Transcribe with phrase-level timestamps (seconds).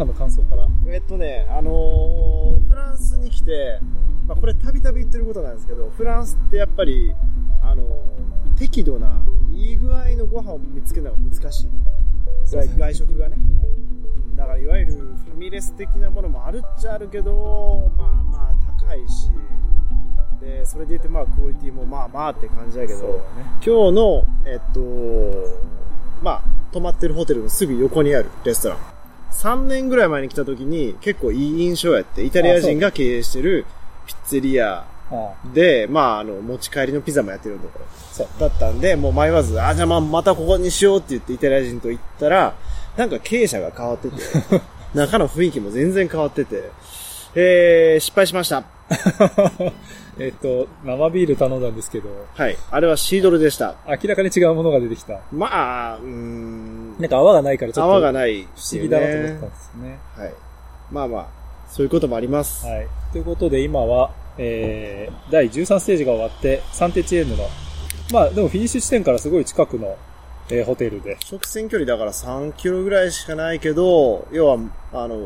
[0.00, 0.66] 今日の感想から。
[0.88, 3.78] えっとね、あのーフランスに来て、
[4.26, 7.12] まあ、これたびたび言ってることなんですけど、フランスってやっぱり、
[7.62, 11.68] あのー適度な、いい具合のご飯を見つけるのが難しい。
[12.46, 13.36] 外外食がね。
[14.36, 19.30] だからいわゆるファミレス的なものもあるっちゃあるけど、まあまあ高いし、
[20.40, 23.12] で、それで言ってまあクオリティもまあまあって感じだけど、ね。
[23.62, 24.80] 今日の、えっと、
[26.22, 26.42] まあ、
[26.72, 28.89] 泊まってるホテルのすぐ横にあるレストラン。
[29.32, 33.66] 3年ぐらい前に来た時に結構いい印象やって、イタリア人が経営してる
[34.06, 37.84] ピッツェリアあで、まあ、あの、持ち帰りのピザもやってるところ。
[38.12, 42.54] そうだったんで、もう迷わず、あ、じゃあまあ、またここにしようって言ってイタリア人と行ったら、
[42.96, 44.16] なんか経営者が変わってて、
[44.94, 46.70] 中の雰囲気も全然変わってて、
[47.34, 48.64] えー、失敗しました。
[50.20, 52.56] えっと、生ビール頼んだんですけど、はい。
[52.70, 53.76] あれはシードルでした。
[53.88, 55.20] 明らかに違うものが出てきた。
[55.32, 59.98] まあ、うーん、なんか泡がないからちょっと泡がない、不思議だなと思ったんですね。
[60.16, 60.34] はい。
[60.90, 61.28] まあまあ、
[61.68, 62.66] そういうこともあります。
[62.66, 62.88] はい。
[63.12, 67.48] ということで今は、えー、第13ステージが終わって、サンテチエンヌの、
[68.12, 69.96] まあでもフィニッシュ地点からすごい近くの、
[70.50, 74.58] えーホテルで、直線距離だから3キロぐらいしかないけど、要は、
[74.92, 75.16] あの、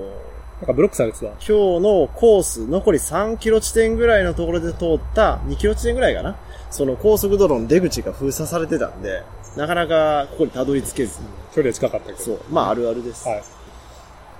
[0.60, 1.26] なんかブロックされてた。
[1.26, 6.36] 今日のコース、残り3キロ地点ぐらいのところで通った、2キロ地点ぐらいかな？
[6.70, 9.22] その高速道路の出口が封鎖されてたんで、
[9.56, 11.20] なかなかここにたどり着けず。
[11.54, 12.18] 距離は近かったけど。
[12.18, 12.40] そう。
[12.50, 13.28] まあ、あるあるです。
[13.28, 13.42] はい。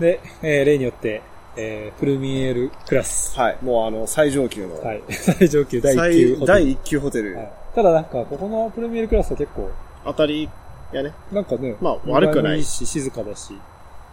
[0.01, 1.23] で、えー例によって、
[1.57, 3.39] えープルミエールクラス。
[3.39, 3.59] はい。
[3.62, 4.81] もうあの、最上級の。
[4.81, 5.03] はい。
[5.11, 6.47] 最上級第1級ホテル。
[6.47, 7.37] 最第1級ホテル。
[7.37, 9.69] はいただなんか、ここのプルミエールクラスは結構、
[10.05, 10.48] 当たり
[10.92, 11.12] やね。
[11.33, 13.53] なんかね、まあ悪くない見栄えもいし、静かだし。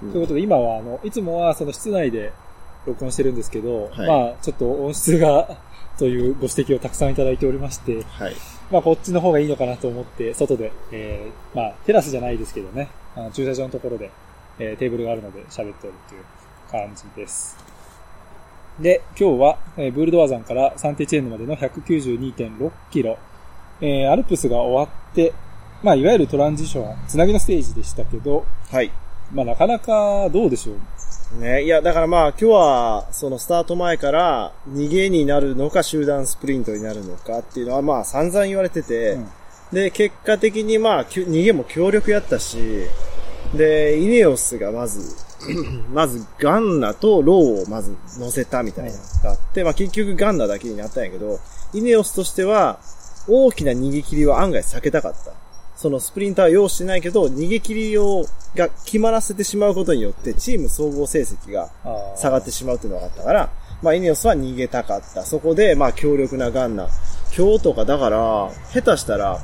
[0.03, 2.33] うんということで、今は、あの、いつもはその室内で
[2.85, 5.57] 録音してるんですけど、はいまあ、ちょっと音質が、
[5.97, 8.35] というご指摘をたくさんいただいておりまして、はい。
[8.72, 14.09] まあ、こっちの方がいいのかなと思って、外で、えー、まあ、テラスじゃないですけどね、あの駐車場のところで、
[14.57, 16.23] えーテーブルがあるので喋っておるという
[16.72, 17.57] 感じです。
[18.79, 23.18] で、今日は、えーブールドワザンからサンテチェーンヌまでの192.6キロ、
[23.81, 25.33] えーアルプスが終わって、
[25.83, 28.91] まあ、いわゆるトランジション、つなぎのステージでしたけど、はい。
[29.34, 31.42] まあ、なかなかどうでしょう。
[31.42, 39.28] ね、いや、だからまあ今日は、そのスタート前から逃げになるのか集団スプリントになるのかっていうのはまあ散々言われてて、うん
[39.72, 42.58] で、結果的にまあ逃げも強力やったし、
[43.56, 45.16] で、イネオスがまず、
[45.92, 51.40] まずガンナとローをまず乗せたみたいなのがあって、まあ結局ガンナだけになったんやけど、
[51.74, 52.80] イネオスとしては
[53.28, 55.34] 大きな逃げ切りは案外避けたかった。
[55.81, 61.72] そのスプリンターは要してないけど、逃げ切りを、が決まらせてしまうことによって、チーム総合成績が
[62.16, 63.50] 下がってしまうっていうのがあったから、
[63.81, 65.24] まあ、イネオスは逃げたかった。
[65.24, 66.88] そこで、まあ、強力なガンナ。
[67.36, 69.40] 今日とか、だから、下手したら、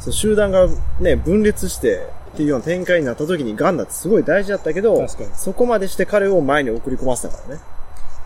[0.00, 0.68] そう集団が
[1.00, 7.60] ね、分裂して、っていうような展開になった時にガンナってすごい大事だったけど、そこまでして彼を前に送り込ませたからね。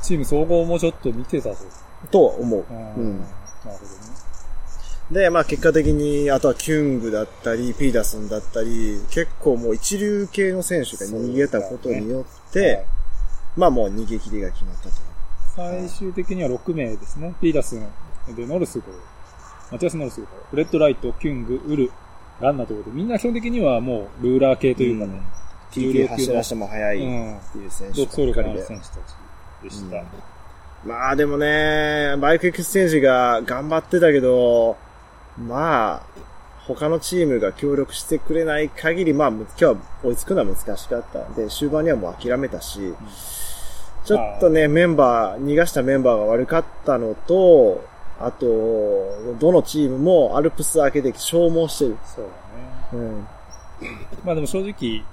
[0.03, 1.57] チーム総合もちょっと見てたぞ。
[2.11, 2.65] とは思う。
[2.69, 3.21] うんうん。
[3.21, 3.29] なる
[3.65, 4.04] ほどね。
[5.15, 12.87] で、まあ結果的に、あとはキュングだったり、ピーダーソンだったり、結構もう一流系の選手が逃げたことによって、はい。
[13.57, 14.95] まあもう逃げ切りが決まったと。
[15.55, 17.33] 最終的には6名ですね。
[17.41, 17.87] ピーダスン、
[18.35, 21.93] で、ノルスゴー、マティアス・ノルスゴー、フレッド・ライト、キュング、ウル、
[22.41, 25.23] ガンナということで、みんな基本的にはもうルーラー系というかね、
[25.71, 27.37] TK 走らしても速いうん。
[27.37, 28.99] っていう選手独走力のあるで選手たち
[29.63, 29.97] でした。
[29.99, 30.07] うん。
[30.91, 34.77] まあでもね、バイクエクスチェンジが頑張ってたけど、
[35.39, 36.03] まあ、
[36.67, 42.95] 他のチームが協力してくれない限り、まあ今日は追いつくのは難しかったんで、終盤にはもう諦めたし、
[44.05, 47.84] ちょっとね、メンバー、逃がしたメンバーが悪かったのと、
[48.21, 48.47] あと、
[49.39, 51.97] どのチームもアルプス明けで消耗してる。
[52.05, 52.27] そう
[52.93, 53.05] だね。
[53.05, 53.27] うん。
[54.25, 55.05] まあでも正直、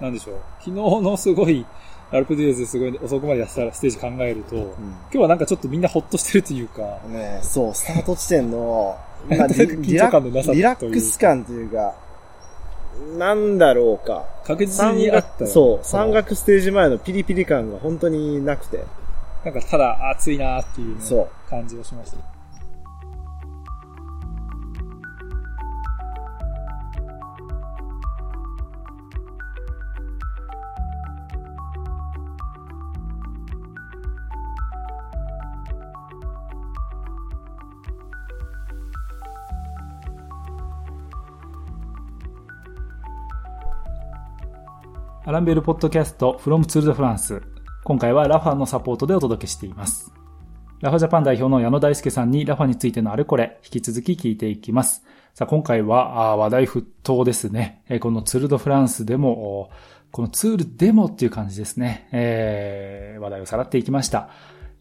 [0.00, 0.36] なんでしょう。
[0.58, 1.64] 昨日のすごい、
[2.10, 4.74] アルプデューズすごい遅くまでやってたステージ考えると、今
[5.12, 8.98] 日はなんかちょっとみんなほっとしてるというか、ねそう、スタート地点の、
[9.28, 9.92] リ
[10.54, 11.94] リラックス感というか、
[13.18, 14.24] なんだろうか。
[14.44, 18.84] 確実にあったよそう、その山岳ステージ前のピリピリ感が本当になくて。
[19.44, 22.39] なんかただ熱いなーっていう,、ね、そう感じがしました。
[45.22, 47.42] アランベルポッドキャスト from ツールドフランス。
[47.84, 50.10] 今回はラファのサポートでお届けしています。
[50.80, 55.04] ラファジャパン代表の矢野大輔さんにラファについてのあれこれ、引き続き聞いていきます。
[55.34, 57.82] さあ、今回は話題沸騰ですね。
[58.00, 59.68] このツールドフランスでも、
[60.10, 62.08] このツールでもっていう感じですね。
[62.12, 64.30] えー、話題をさらっていきました。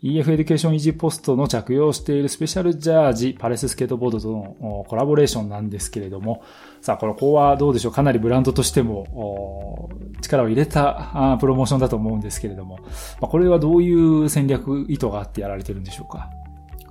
[0.02, 6.42] EF エデュケーションイージーポストの着用しているスペシャルジャージ、パレススケートボードとのコラボレーションなんですけれども、
[6.82, 7.92] さあ、これ、ここはどうでしょう？
[7.92, 9.90] かなりブランドとしても、
[10.22, 12.80] 力を入れたプロモーションだと思うんですけれども、
[13.20, 16.30] これはどういう戦略、意図があってやられてるんでしょうか？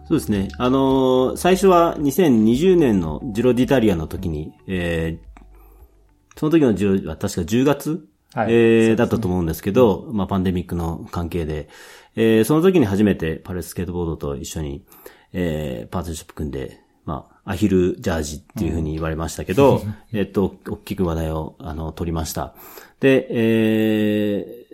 [0.07, 0.49] そうですね。
[0.59, 11.69] あのー、最初は2020年のジロディタリアの時に、えー、その時のジロは確か10月はい、えー、ね、だったと思うんですけど、まあパンデミックの関係で、
[12.17, 14.85] えー、その時に初めてパレススケートボードと一緒に、
[15.33, 22.55] えー、パートナーシップ組んで、まあ、アヒルジャージっていうふうに言われましたけど、うん、えっと、大きく話題を、あの、取りました。
[23.01, 24.67] で、え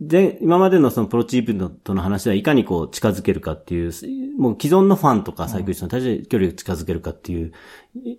[0.00, 3.92] ー、で、今までのそのプロチームとの話はいかにこう近づけるかっていう、
[4.36, 7.52] もう既存のファンとかサイクリストに対して距離を近づけるかっていう、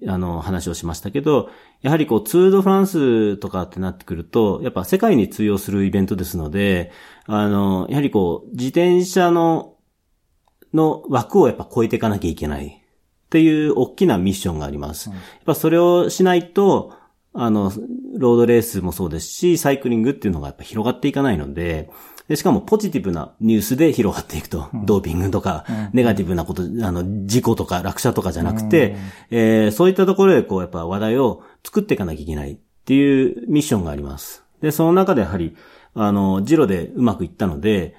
[0.08, 1.50] あの、話をしましたけど、
[1.84, 6.92] やはりこう、ツールドフランスとかってなってくると、やっぱ世界に通用するイベントですので、
[7.28, 9.76] あの、やはりこう、自転車の、
[10.74, 12.80] の枠をやっぱ超えていかなきゃいけない。
[12.80, 15.10] っていう大きなミッションがあります。
[15.10, 16.94] やっぱそれをしないと、
[17.34, 17.72] あの、
[18.16, 21.90] ロードレースもそうですし、サイクリングっていうのがやっぱ広がっていかないので、
[22.28, 24.70] でしかもポジティブなニュースで広がっていくと。
[24.74, 28.92] うん、ドーピングとか、うん、ネガティブなこと、あの、事故とか落車とかじゃなくて、
[29.32, 34.44] うん、えー、そういったところでこう、やっぱ話題を作っていかなきゃいけないっていうミッションがあります。
[34.62, 35.56] で、その中でやはり、
[35.96, 37.96] あの、ジロでうまくいったので、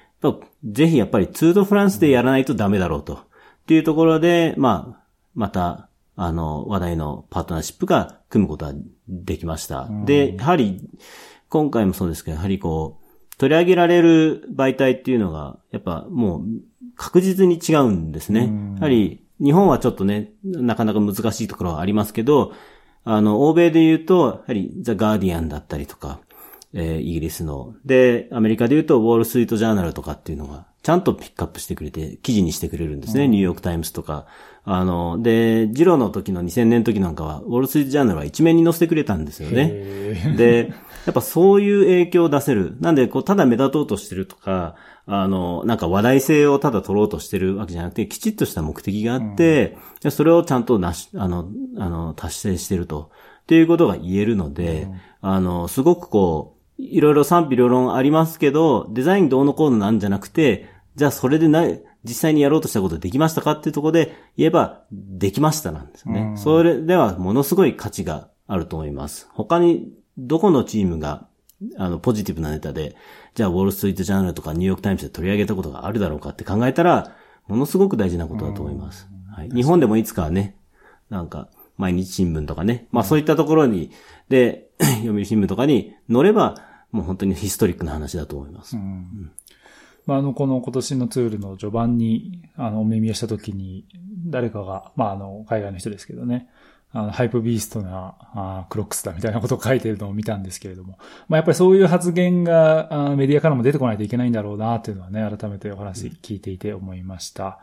[0.63, 3.13] ぜひやっぱりツードフランスでやらないとダメだろうと。
[3.13, 3.19] っ
[3.67, 8.73] ていうところで、まあ、また、あの、話題のパートナーシップが組むことが
[9.07, 9.89] できました。
[10.05, 10.87] で、やはり、
[11.49, 13.04] 今回もそうですけど、やはりこう、
[13.37, 16.43] 取り上げられる媒体っていうのが、やっぱもう
[16.95, 18.51] 確実に違うんですね。
[18.77, 22.53] やはり、日本はちょっとね、なかなか難しいところはありますけど、
[23.03, 26.19] あの、欧米で言うと、やはり、ザ・ガーディアンだったりとか、
[26.73, 27.75] えー、イギリスの。
[27.85, 33.25] で、アメリカで言うと、ウォール・ストリート・ジャーナルとかっていうのが、ちゃんとピックアップしてくれて、記事にしてくれるんですね。
[33.25, 34.25] うん、ニューヨーク・タイムズとか。
[34.63, 39.67] あの、で、ジロの時の2000年の時なんかは、ウォール・ストリート・ジャーナルは一面に載せてくれたんですよね。
[40.35, 40.73] で、
[41.05, 42.77] やっぱそういう影響を出せる。
[42.79, 44.75] なんで、こう、ただ目立とうとしてるとか、
[45.05, 51.47] あの、なんか話題性をただ取ろうとしてるわけじゃなくて、きちっとした目的があって、うん、それをちゃんとなし、あの、
[51.77, 53.11] あの、達成してると。
[53.43, 61.63] っていうことが言えるので、うん、あの、すごくこう、いろいろ賛否両論ありますけど、デザインどうのこうのなんじゃなくて、じゃあそれでな、
[62.03, 66.21] 実際にやろうとしたことできましたかっていうところで言えば、できましたなんですね。
[66.21, 69.27] うん、それではものすごい価値があると思います。
[69.33, 71.27] 他にどこのチームが、
[71.77, 72.95] あの、ポジティブなネタで、
[73.33, 77.15] じゃあ、ウォールストリートジャーナルとかニューヨークタイムズで取り上げたことがあるだろうかって考えたら、
[77.47, 79.07] ものすごく大事なことだと思います。
[79.35, 80.55] はい、日本でもいつかはね、
[81.09, 83.91] なんか、毎日新聞とかね、まあそういったところに、
[84.29, 86.55] で、 読売新聞とかに載れば、
[86.91, 88.77] もう本当にヒストリックな話だと思います。
[88.77, 89.31] うん、
[90.05, 93.85] まあ、あの、この今年のツールの序盤に、あの、お耳をしたときに、
[94.27, 96.47] 誰かが、まあ、あの、海外の人ですけどね、
[96.91, 107.59] あの、ハイプビーストなあクロックスだみたいなことを書いてるのを見たんですけれども、まあやっぱりそういう発言があメディアからも出てこないといけないんだろうなというのはね、改めてお話聞いていて思いました。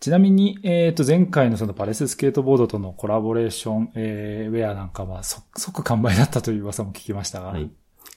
[0.00, 7.48] ちなみに、えっ、ー、と、前回のそのパレススケートボードとのコラボレーション、えー、ウェアなんかは即完売だったという噂も聞きましたが。
[7.48, 7.68] はい。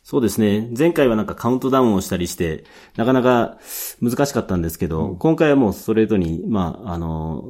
[0.04, 0.70] そうですね。
[0.78, 2.66] 前回はなんかカウントダウンをしたりして、
[2.98, 3.58] なかなか
[4.00, 7.46] 難しかったんですけど、うん、今回はもうストレートに、まあ、あの、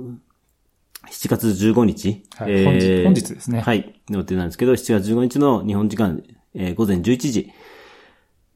[1.11, 2.23] 7月15日。
[2.37, 3.59] はい、えー、本日本日ですね。
[3.59, 3.93] はい。
[4.09, 6.23] の予定なんですけど、7月15日の日本時間、
[6.55, 7.51] えー、午前11時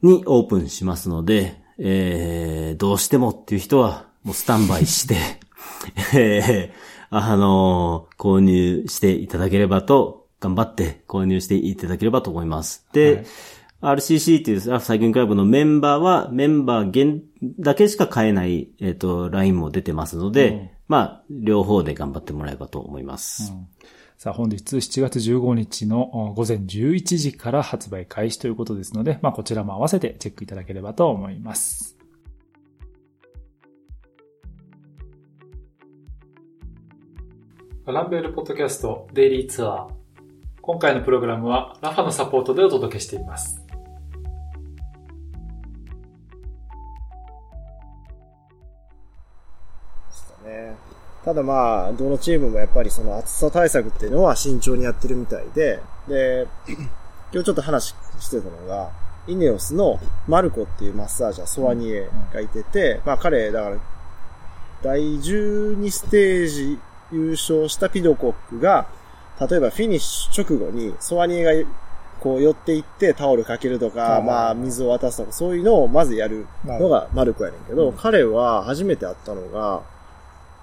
[0.01, 5.15] にオープンしますので、えー、どうしてもっていう人は、もうスタンバイして、
[6.15, 6.71] えー、
[7.09, 12.85] あのー、購入していただければと、頑張って購入していただければと思います。
[12.93, 13.25] で、
[13.81, 17.23] はい、RCC っていうサイクリングクラブのメンバーは、メンバー限
[17.59, 23.51] だけしか買えない、えっ、ー、と、ラインも出てますので、うんまあ、両方で頑張ってもらえばと思います。
[23.51, 23.67] うん、
[24.17, 31.97] さあ、本日7月15日の午前11時から発売開始ということですので、まあ、こちらも合わせてチェックいただければと思います。
[37.87, 39.87] ランベルポッドキャストデイリーツアー。
[40.61, 43.64] 今回のプログラムはラファのサポートでお届けしています。
[50.55, 50.75] ね。
[51.23, 56.47] ただまあ、どのチームもやっぱりその暑さ対策っていうのは慎重にやってるみたいで、で、
[57.33, 58.91] 今日ちょっと話してたのが、
[59.27, 63.77] イネオスのマルコっていうマッサージャー、ソワニエがいてて、まあ彼、だから、
[64.83, 66.79] 第12ステージ
[67.11, 68.85] 優勝したピドコックが、
[69.49, 71.69] 例えばフィニッシュ直後にソワニエが
[72.19, 79.81] こう寄っていってタオルかけるとか、まあ水を渡すとか、そういうのをまずやるのがマルコやねんけど、彼は初めて会ったのが、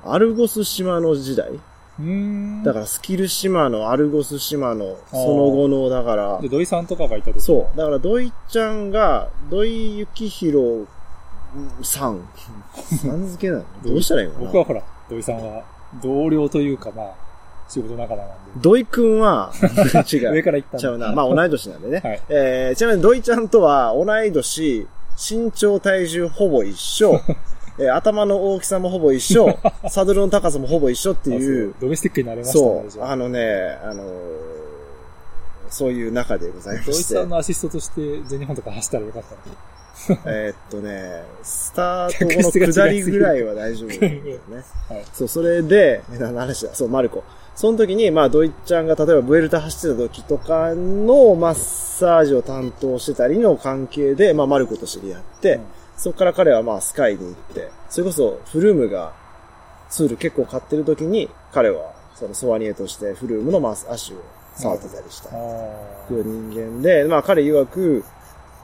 [0.04, 1.50] アルゴス島の時代？
[2.64, 6.40] だからスキル島のアルゴス島のその後の、だから。
[6.40, 7.76] で、土井さんとかがいた時そう。
[7.76, 10.86] だから土井ちゃんが、土井幸宏
[11.82, 12.26] さん。
[12.74, 13.64] さん付けなの？
[13.84, 15.62] どうしたらいいの僕はほら、土井さんは
[16.02, 17.14] 同僚というかまあ、
[17.68, 18.34] 仕事仲間なんで。
[18.56, 19.52] 土井くんは、
[20.10, 20.32] 違う。
[20.32, 21.12] 上から行ったちゃうな。
[21.12, 22.00] まあ同い年なんでね。
[22.02, 24.86] はい、えー、ちなみに土井ちゃんとは同い年、
[25.30, 27.20] 身長体重ほぼ一緒、
[27.82, 29.58] えー、頭の大きさもほぼ一緒、
[29.90, 31.74] サドルの高さもほぼ一緒っていう。
[31.80, 32.84] ドメスティックになれましたね。
[32.88, 33.04] そう。
[33.04, 34.06] あのね、あのー、
[35.68, 36.92] そういう中でございまして。
[36.92, 39.36] ドイツさんのアシストとして全日本とか走ったらよかった
[40.26, 44.40] えっとね、 スタート後の下りぐらいは大丈夫だよね。
[44.88, 47.22] はい、そう、それで、何の話だそう、マルコ。
[47.54, 55.60] その時に、まあ、ドイちゃんが例えばブエルタ走ってた時とかのマッサージを担当してたりの関係で、まあ、マルコと知り合って、うん
[55.96, 59.12] そこから彼はまあスカイに行って、それこそフルームが
[59.90, 64.16] ツール結構買ってる時に、彼はそのソワニエとしてフルームのマス足を
[64.54, 65.30] 触ってたりした
[66.08, 68.04] 人間で、まあ彼曰く、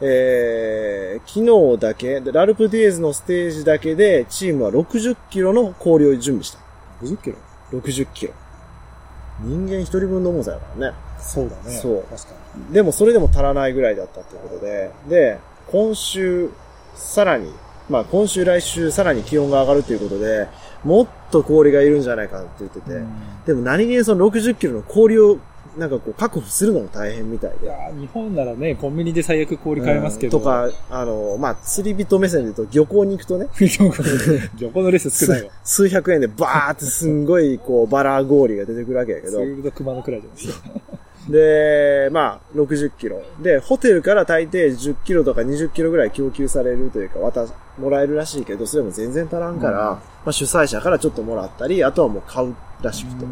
[0.00, 6.58] えー、昨日だけ、ラルプディエズのステージだけで、チームは60キロの氷を準備した。
[7.02, 7.36] 60キロ
[7.72, 8.32] ?60 キロ。
[9.40, 10.96] 人間一人分の重さやからね。
[11.20, 11.76] そうだね。
[11.76, 12.02] そう。
[12.10, 12.34] 確か
[12.68, 12.74] に。
[12.74, 15.38] でもそれでも足らないぐらいだったってことで、で、
[15.70, 16.50] 今週、
[16.98, 17.52] さらに、
[17.88, 20.48] まあ今週来週さらに気温が上がるということで、
[20.84, 23.00] もっと氷がいるんじゃないかって言ってて、
[23.46, 25.38] でも何気にその60キロの氷を
[25.76, 27.66] なんかこう確保するのも大変みたいで。
[27.66, 30.38] いや日本ならね、コンビニで最悪氷買えますけど。
[30.38, 33.46] うん、とか、あの、まあ、釣り人目線で言うと漁港に行くとね。
[34.58, 35.50] 漁港のレス少ないわ。
[35.62, 39.34] 数百円でバーってすんごいこうバラ氷が出てくるわけやけど。
[39.34, 40.98] そういうと熊のくらいじゃないですか。
[41.28, 43.22] で、まあ、60キロ。
[43.40, 47.46] で、ホテルから大抵10キロとか20キロぐらい供給されるというか、渡、
[47.78, 53.26] もらえるらしいけど、それも全然足らんから、うん、まあ主催者からちょっともらったり、あとはもう買うらしくと。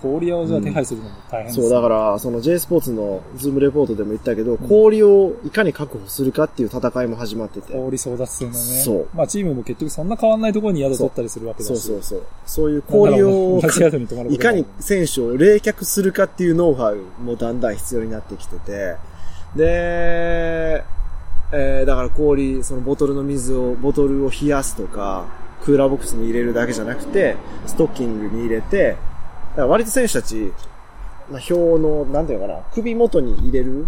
[0.00, 7.72] 氷をじゃあ手配するのも大変ねうん、そう、だから、その J スポーツのズームレポートでも言ったけど、氷をいかに確保するかっていう戦いも始まってて。
[7.72, 8.58] 氷争奪戦のね。
[8.58, 9.08] そう。
[9.14, 11.68] まあチームも結局そんな変わんないところに宿取ったりするわけだし。
[11.68, 12.26] そうそうそう。
[12.46, 13.60] そういう氷を、
[14.30, 18.96] いかに選手を冷却するかっていうノウハウもだんだん必要になってきてて、
[19.56, 20.84] で、
[21.52, 25.26] えー、だから氷、そのボトルの水を、ボトルを冷やすとか、
[25.64, 29.00] クーラーボックスに入れるだけじゃなくて、ストッキングに入れて、だか
[29.62, 30.52] ら割と選手たち、
[31.30, 33.86] まあ、表の、なんていうのかな、首元に入れる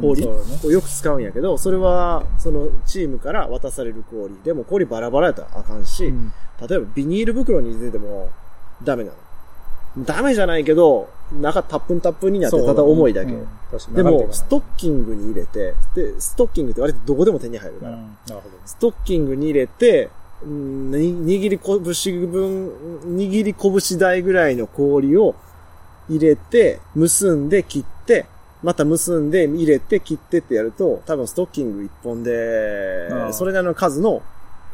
[0.00, 4.36] 氷をよく使うんやけど、それは、そのチームから渡される氷。
[4.44, 8.30] でも氷バラバラやったらあかんし、例えばビニール袋に入れてても
[8.84, 9.16] ダメなの。
[10.04, 13.32] ダメじゃないけど、中タップンタップンになってただ重いだけ。
[13.32, 17.98] うん、でも、ストッキングに入れて、で、ストッキングって割とどこでも手に入るから。
[18.64, 20.10] ストッキングに入れて、うん、
[20.44, 22.72] 握り拳分、
[23.16, 25.34] 握り拳台ぐらいの氷を
[26.08, 28.26] 入れて、結んで切って、
[28.62, 34.22] また結んで入れて切ってってやると、多分ストッキング一本で、それなりの数の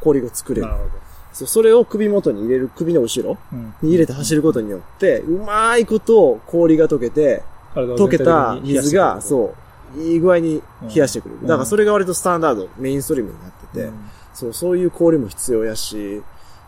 [0.01, 0.67] 氷を作れる。
[0.67, 0.91] なるほど。
[1.33, 3.37] そう、それを首元に入れる、首の後ろ
[3.81, 7.43] に入れて走ることによって、うまいこと氷が溶けて、
[7.73, 9.53] 溶けた水が、そ
[9.97, 10.61] う、いい具合に
[10.93, 11.41] 冷やしてくれる。
[11.41, 13.89] だからそれが割とスタンダード、メインストリームになってて、
[14.35, 16.21] そう、そういう氷も必要やし、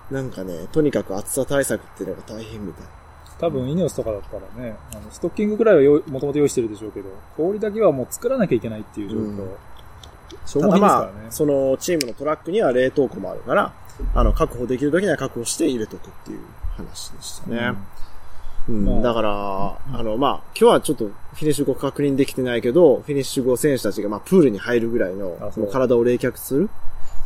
[0.09, 2.85] なんかね、とにかく暑さ対策っていうのが大変みたい。
[3.39, 9.19] 多分、イネオスとかだったらね、あの、ストッキングくらいはもともと用意してるでしょうけど、氷だけはもう作らなきゃいけないっていう状況。
[9.19, 9.49] うん、
[10.45, 11.11] 消耗品ですからね。
[11.21, 13.73] まあ、そのチームのトラックには冷凍庫もあるから、
[14.15, 16.39] あの、確保できる時には確保して入れとくっていう
[16.77, 17.73] 話でしたね。
[18.69, 18.87] うん。
[18.87, 26.69] うん、だから、あの、まあ、今日はちょっとフィニッシュ後確認できてないけど、フィニッシュ後選手たちが、まあ、プールに入るぐらいの、その体を冷却する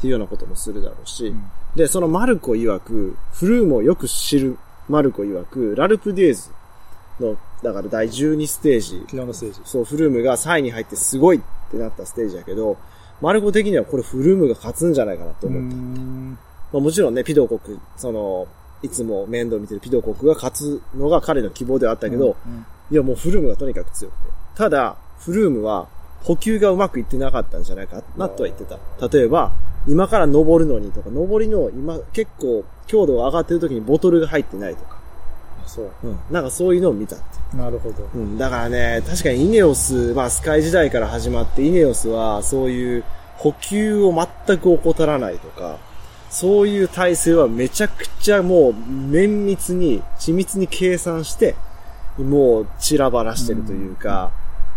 [0.02, 1.44] っていうようなこともするだろうし、うん、
[1.76, 4.58] で、そのマルコ曰く、フルームをよく知る
[4.90, 6.50] マルコ曰く、ラルプデーズ
[7.20, 9.00] の、だから第12ステージ。
[9.02, 9.62] 昨日のステージ。
[9.64, 12.78] そう、フルームが3位に入ってすごいってなったステージやけど、
[13.22, 15.76] マルコ的にはこれフルームが勝つんじゃないかなと思った。
[15.76, 18.48] まあ、もちろんね、ピド国、その、
[18.82, 24.32] いつも面倒見てるピド国が勝つのが彼の希望ではあったけど、うんうん、いやもうフルームがとにかく強くて。
[24.56, 25.88] ただ、フルームは
[26.24, 28.80] 補給がうまくいってなかったんじゃないかなとは言ってた。
[29.08, 29.52] 例えば、
[29.88, 35.00] 今から登るのにとか、登りの今結構強度が上がってる時にボトルが入ってないとか。
[35.66, 35.92] そう。
[36.04, 36.20] うん。
[36.30, 37.58] なんかそういうのを見たって。
[37.58, 38.08] なるほど。
[38.14, 38.38] うん。
[38.38, 43.04] だからね、確かにイネオス、まあスカイ時代から始まって、イネオスはそういう
[43.38, 45.78] 補給を全く怠らないとか、
[46.30, 51.56] そういう体制はめちゃくちゃもう綿密に、緻密に計算して、
[52.18, 54.32] もう散らばらしてるというか、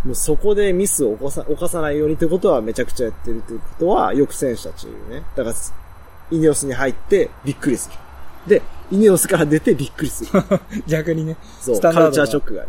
[0.04, 5.22] もうそこでミスを起こさ犯さないようにってことはめちゃくちゃやってるっていうことは、よく選手たちね。
[5.34, 5.56] だから、
[6.30, 7.96] イネオスに入ってびっくりする。
[8.46, 10.42] で、イネオスから出てびっくりする。
[10.86, 11.36] 逆にね。
[11.60, 12.68] そう、カルチャーショックがね、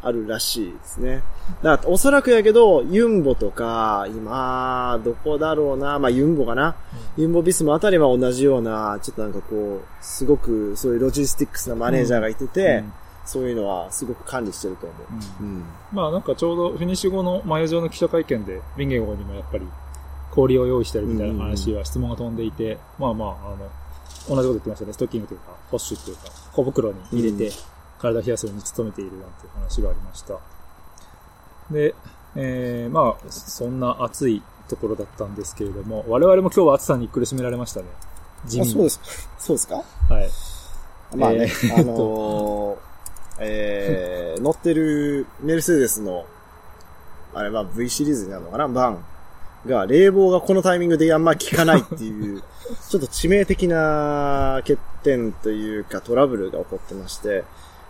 [0.00, 1.24] あるらしいですね。
[1.64, 6.76] だから、おそらくやけど、ユンボとか、今、どこだろうな、まあ、ユンボかな。
[7.16, 12.92] ユンボ・ビスマあたりは同じような、ちょっとなんかこう、すごく、そういうロジスティックスなマネージャーがいてて、うん
[13.26, 14.94] そういうのはすごく管理してると思
[15.40, 15.42] う。
[15.42, 15.64] うん。
[15.92, 19.66] まあなんかちょうどフィニッシュ後のマイヨジョーヌの記者会見で、ヴィンゲゴーにもやっぱり
[20.30, 23.68] 氷を用意してるみたいな話は質問が飛んでいて、まあまあ、あの、同じ
[24.28, 24.92] こと言ってましたね。
[24.92, 27.50] ストッキングというか、 poche っていうか、小袋に入れて、
[27.98, 30.38] 体を冷やすように努めているなんていう話がありました。
[31.70, 31.94] で、
[32.36, 37.86] えー、まあ、そんな暑いところだったんですけれども、我々も今日は暑さに苦しめられましたね。
[38.46, 39.04] そうですか。
[39.38, 39.76] そうですか？
[39.76, 39.82] は
[40.20, 40.28] い。
[41.16, 42.95] まあね、えーあのー
[43.38, 46.26] えー、乗ってるメルセデスの、
[47.34, 48.68] あれまあ V シリーズになるのかな？
[48.68, 49.04] バン
[49.66, 52.42] が、冷房がこのタイミングであんま効かないっていう、
[52.88, 57.44] ちょっと致命的な欠点というかトラブルが起こってまして、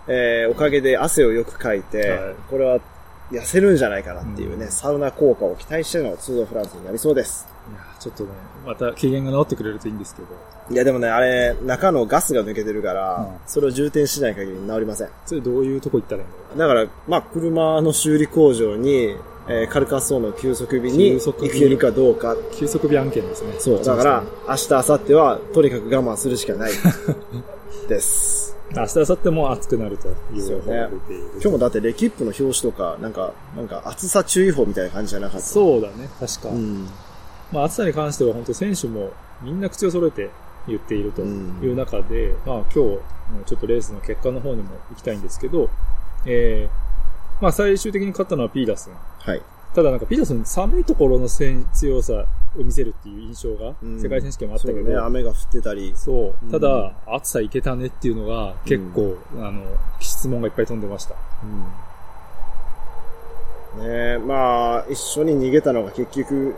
[0.09, 2.35] えー、おかげで汗をよくかいて、はい。
[2.51, 2.81] これは
[3.31, 4.71] 痩せるんじゃないかなっていうね、うん。
[4.71, 7.56] サウナ効果を期待してのツードフランスになりそうです。
[7.71, 8.31] いや、ちょっとね、
[8.65, 10.29] また機嫌が治ってくれるといいんですけど、
[10.71, 15.09] いやでもね、あれ、中のガスが抜けてるから、うんそれを充填しない限り治りません。
[15.27, 19.17] それどういうとこ行ったらいいんだろうだから、まあ、車の修理工場に、
[19.49, 22.37] えーカルカソーの休息日に行けるかどうか。
[22.59, 23.55] 休息日案件ですね。
[23.61, 23.85] そう。
[23.85, 26.73] だから、明日、明後日は、とにかく我慢するしかない。
[27.89, 28.57] です。
[28.75, 31.23] 明日、明後日も暑くなるという予報が出ている。
[31.35, 35.47] 今日もだってレキップの表紙とか、なんか、なんか暑さ注意報みたいな感じじゃなかった？
[35.47, 36.49] そうだね、確か。
[36.49, 36.89] うん。
[37.53, 40.31] まあ暑さに関しては本当選手もみんな口を揃えて
[40.67, 45.71] 言っているという中で、まあ今日、ちょっとレースの結果の方にも行きたいんですけど、
[46.27, 48.95] えー、まあ最終的に勝ったのはピーダスン。
[48.95, 49.43] はい。
[49.75, 52.25] ただなんかピーダスン寒いところの戦強さ
[52.59, 55.93] を見せるっていう印象がうん世界選手権もあったけど、そうね、雨が降ってたり。
[55.95, 59.63] そううんただ、暑さいけたねっていうのが結構、あの、
[60.01, 61.15] 質問がいっぱい飛んでました。
[61.45, 61.61] うん。
[63.83, 66.55] ねえ、まあ、一緒に逃げたのが結局、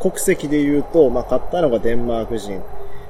[0.00, 2.62] 国籍で言うと、まあ、勝ったのがデンマーク人、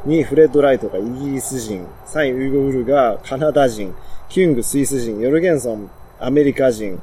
[0.07, 3.95] 2位フレッド・ライトがイギリス人、3位ウイゴウルがカナダ人、
[4.29, 7.01] キュングスイス人、ヨルゲンソンアメリカ人、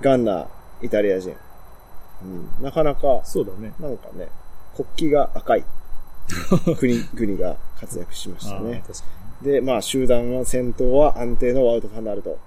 [0.00, 0.46] ガンナー
[0.82, 1.34] イタリア人。
[2.22, 3.72] うん、なかなか、そうだね。
[3.80, 4.28] なんかね、
[4.76, 5.64] 国旗が赤い。
[6.78, 8.82] 国、国が活躍しましたね。
[9.42, 12.38] で、まあ、集団は先頭は安定のワウト・ファンダルト。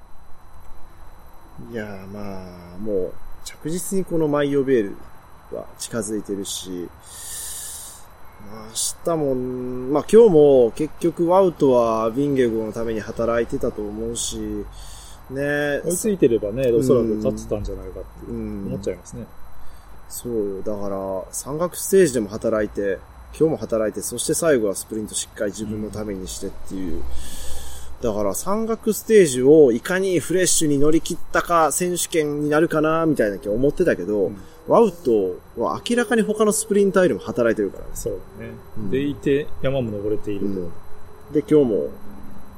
[1.71, 4.97] いやー、まあ、もう、着実にこのマイオベール
[5.51, 6.89] は近づいてるし、
[8.51, 14.37] まあ、明日も、まあ今日も結局ワウトはビンゲゴのために働いてたと思うし、
[15.29, 15.91] ねに。
[15.91, 19.25] 追いついてればね、おそらく勝ってたんじゃないかってうん思っちゃいますね。
[20.09, 20.61] そうよ。
[20.61, 22.99] だから、山岳ステージでも働いて、
[23.37, 27.03] 今日も働いて、そして最後はスプリントしっかり自分のためにしてっていう。
[28.05, 34.37] だから、山岳ステージをいかにフレッシュに乗り切ったか選手権になるかな、みたいな気思ってたけど、うん
[34.67, 37.91] ワウトは明らかに他のスプリンターよりも働いてるからね。
[37.93, 38.53] そうだね。
[38.77, 40.59] うんでいて、山も登れていると。
[40.61, 40.71] うん
[41.33, 41.89] で、今日も、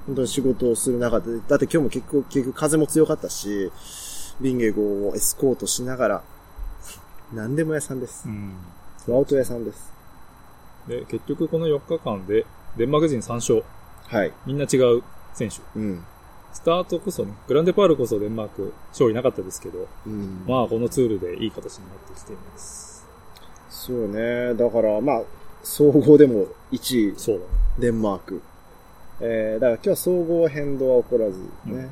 [0.05, 3.71] 本当に仕事をする中で、だって今日も結構、結局風も強かったし、
[4.39, 6.23] ビンゲゴをエスコートしながら、
[7.33, 8.23] 何でも屋さんです。
[8.25, 8.55] うん
[9.05, 9.91] ワウト屋さんです。
[10.87, 12.45] で、結局この4日間で、
[12.77, 13.63] デンマーク人3勝。
[14.07, 14.31] はい。
[14.45, 15.03] みんな違う
[15.37, 15.57] 選手。
[15.75, 16.05] うん。
[16.53, 20.43] スタートこそね、グランデパールこそデンマーク勝利なかったですけど、うん。
[20.47, 23.05] まあこのツールでいい形になってきています。
[23.69, 24.53] そうね。
[24.55, 25.21] だから、まあ、
[25.63, 27.47] 総合でも1位、そうだね。
[27.79, 28.41] デンマーク。
[29.19, 31.47] えー、だから今日は総合変動は起こらずね。
[31.65, 31.89] うん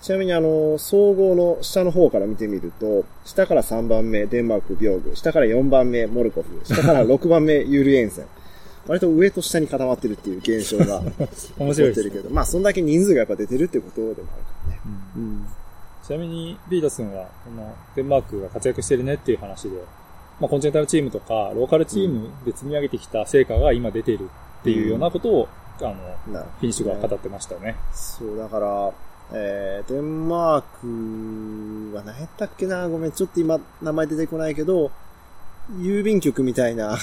[0.00, 8.26] ちなみにあの、総合の下の方から見てみると、下から3番目、デンマーク、ビョーグ、下から4番目、モルコフ、下から6番目、ユールエンセン。
[8.88, 11.02] 割と上と下に固まってるっていう現象が
[11.58, 14.28] 面白いです起こってるけど、まあ、そんだけ人数がやっぱ出てるってことでもあるか
[14.66, 14.80] らね。
[15.16, 15.46] うんうん。
[16.02, 19.76] ちなみに、ビーダスンは、この、デンマークが活躍してるねっていう話で、
[20.40, 25.48] まあ、コンチネンタルチームとか、ローカルチームで積み上げてきた成果が今出ているっていうようなことを、
[25.80, 27.76] あの、なるほどねフィニッシュが語ってましたね。
[27.92, 28.90] そう、だから、
[29.32, 30.62] えー、デンマー
[31.90, 32.88] クは何やったっけな？
[32.88, 34.90] ごめん、ちょっと今名前出てこないけど、
[35.76, 36.96] 郵便局みたいな、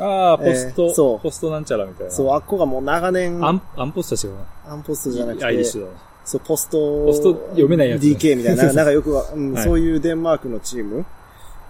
[0.00, 2.12] ああ、ポスト、えーそうポストなんちゃらみたいな。
[2.12, 4.72] そう、あっこがもう長年、アン、アンポスト違うな。
[4.72, 5.92] アンポストじゃなくて、アイリッシュだな。
[6.24, 11.04] そう、ポスト、ポスト読めないやつね DK みたいな、 なんかよくわ、うんはいそういうデンマークのチーム、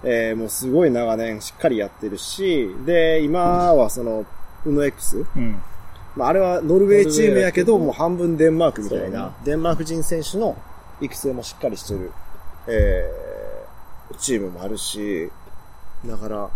[0.05, 4.25] えー、もうすごい長年しっかりやってるし、で、今はその、
[4.65, 5.25] ウノ X?
[5.37, 5.63] うん。
[6.17, 10.57] まあ、あれはノルウェーチームやけど、もう半分デンマークみたいな、デンマーク人選手の
[11.01, 12.11] 育成もしっかりしてる、
[12.67, 15.31] えー、チームもあるし、
[16.05, 16.51] だから、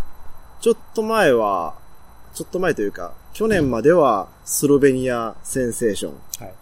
[0.63, 1.75] ちょっと前は、
[2.33, 6.53] ちょっと前というか、去年まではスロベニアセンセーションはい。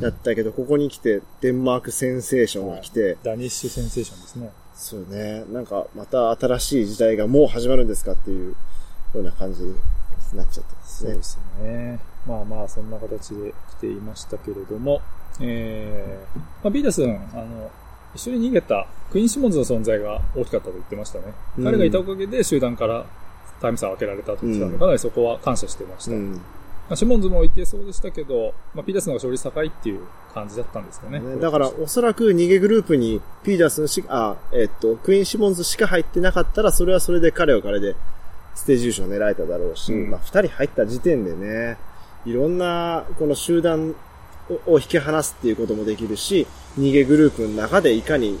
[0.00, 4.50] だったけど、ここに来てデンマークセンセーションが来て、ダニッシュセンセーションですね。
[4.74, 8.56] そうね、なんかまた新しい時代がもう始まるんですかっていうよ
[9.16, 9.74] うな感じに
[10.32, 11.10] なっちゃったんですね。
[11.10, 12.00] そうですね。
[12.26, 15.02] まあまあ、そんな形で来ていましたけれども、
[15.38, 17.70] えー、まあ、ビーダスン、あの、
[18.14, 21.26] 一緒に逃げたクイーン・シモンズの存在が大きかったと言ってましたね。
[21.58, 23.04] うん彼がいたおかげで集団から
[23.60, 26.12] タイム差を分けられたと言ってたので、うんかなりそこは感謝してました。
[26.12, 26.32] うん。
[26.32, 30.00] まあ、シモンズもいけそうでしたけど、まあ、ピーダスの方が勝率高いっていう
[30.34, 31.20] 感じだったんですかね。
[31.20, 37.94] ねだから、おそらく逃げグループにピーダースンしあ、えっと、クイーン・シモンズしか入ってなかったら、それはそれで彼は彼で
[38.54, 41.76] ステージ優勝を狙えただろうし、うんまあ、二人入った時点でね、
[42.26, 43.94] いろんな、この集団を
[44.66, 46.46] を引き離すっていうこともできるし、
[46.76, 48.38] 逃げグループの中でいかに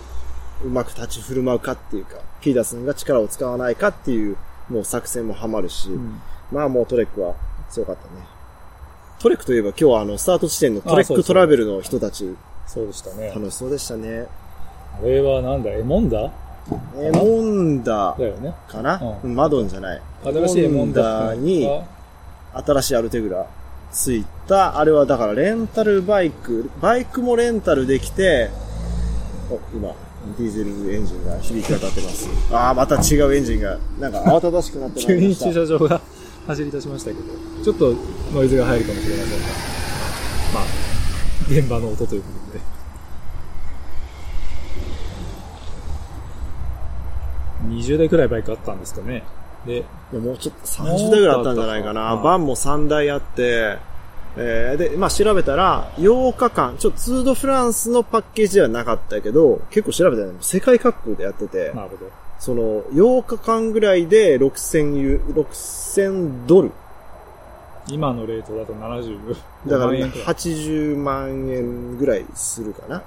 [0.64, 4.36] うまく立ち振る舞うかっていうか、ピーダースンが力を使わないかっていう、
[4.70, 6.20] もう作戦もハマるし、うん。
[6.50, 7.34] まあもうトレックは
[7.70, 8.10] 強かったね。
[9.18, 12.34] トレックといえば今日はあの、スタート地点のトレックトラベルの人たち、
[12.66, 13.32] そうでしたね。
[13.34, 14.26] 楽しそうでしたね。
[14.98, 16.32] あれはなんだ、エモンダ？
[16.96, 18.54] エモンダだよね。
[18.68, 20.02] かな、うマドンじゃない。
[20.24, 21.68] 新しいエモンダに
[22.52, 23.46] 新しいアルテグラ
[23.90, 28.50] ついた、あれはだからレンタルバイク、バイクもレンタルできて、
[29.50, 29.94] お、今、
[30.36, 32.28] ディーゼルエンジンが響き渡ってます。
[32.52, 35.44] ああ、また違うエンジンが、なんか慌ただしくなってまい急にりました。
[35.46, 36.00] 駐車場が
[36.46, 37.22] 走り出しましたけど、
[37.64, 37.94] ちょっと
[38.34, 39.46] ノイズが入るかもしれませんが、
[40.54, 40.64] まあ、
[41.48, 42.60] 現場の音ということで。
[47.68, 49.22] 20台くらいバイクあったんですかね。
[49.66, 52.14] で、いやもうちょっと30台ぐらいあったんじゃないかな。
[52.14, 53.78] うんバンも3台あって、
[54.36, 62.10] えー、で、まあ調べたら、8日間、ちょっとツードフランスのパッケージではなかったけど、結構調べたら、ね、世界各国でやってて、なるほど。
[62.38, 66.72] その、8日間ぐらいで6000ユ、6000ドル。
[67.88, 70.26] 今のレートだと70だから万円くらい。
[70.26, 73.02] 80万円ぐらいするかな。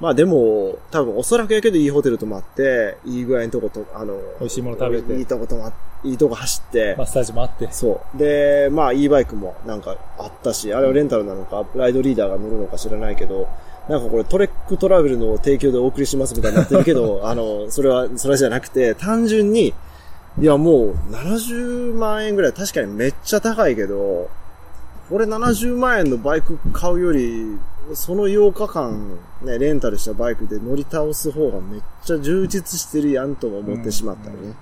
[0.00, 5.72] まあでも、多分おそらくやけどいいホテル泊まって、いい具合のとこと、あの、美味しいもの食べていいとこ泊まっ
[6.04, 7.66] いいとこ走って、マッサージもあって。
[7.72, 8.18] そう。
[8.18, 13.48] で、まあ、e バイクもなんかあったし、あれはレンタルなのか、ライドリーダーが乗るのか知らないけど、
[13.88, 19.74] なんかこれトレックトラベルの提供でお送りしますみたいになってるけど、 あの、それは、それじゃなくて、単純に、
[20.40, 24.28] いやもう70万円ぐらい、確かにめっちゃ高いけど、
[25.08, 27.58] これ70万円のバイク買うより、
[27.92, 34.54] その8日間ね、レンタルしたバイクで乗り倒す方がめっちゃ充実してるやんとも思ってしまったよね。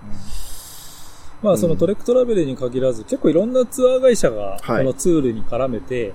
[1.42, 4.84] まあそのトレックトラベルに限らず、結構いろんなツアー会社がこはい。
[4.84, 6.14] のツールに絡めて、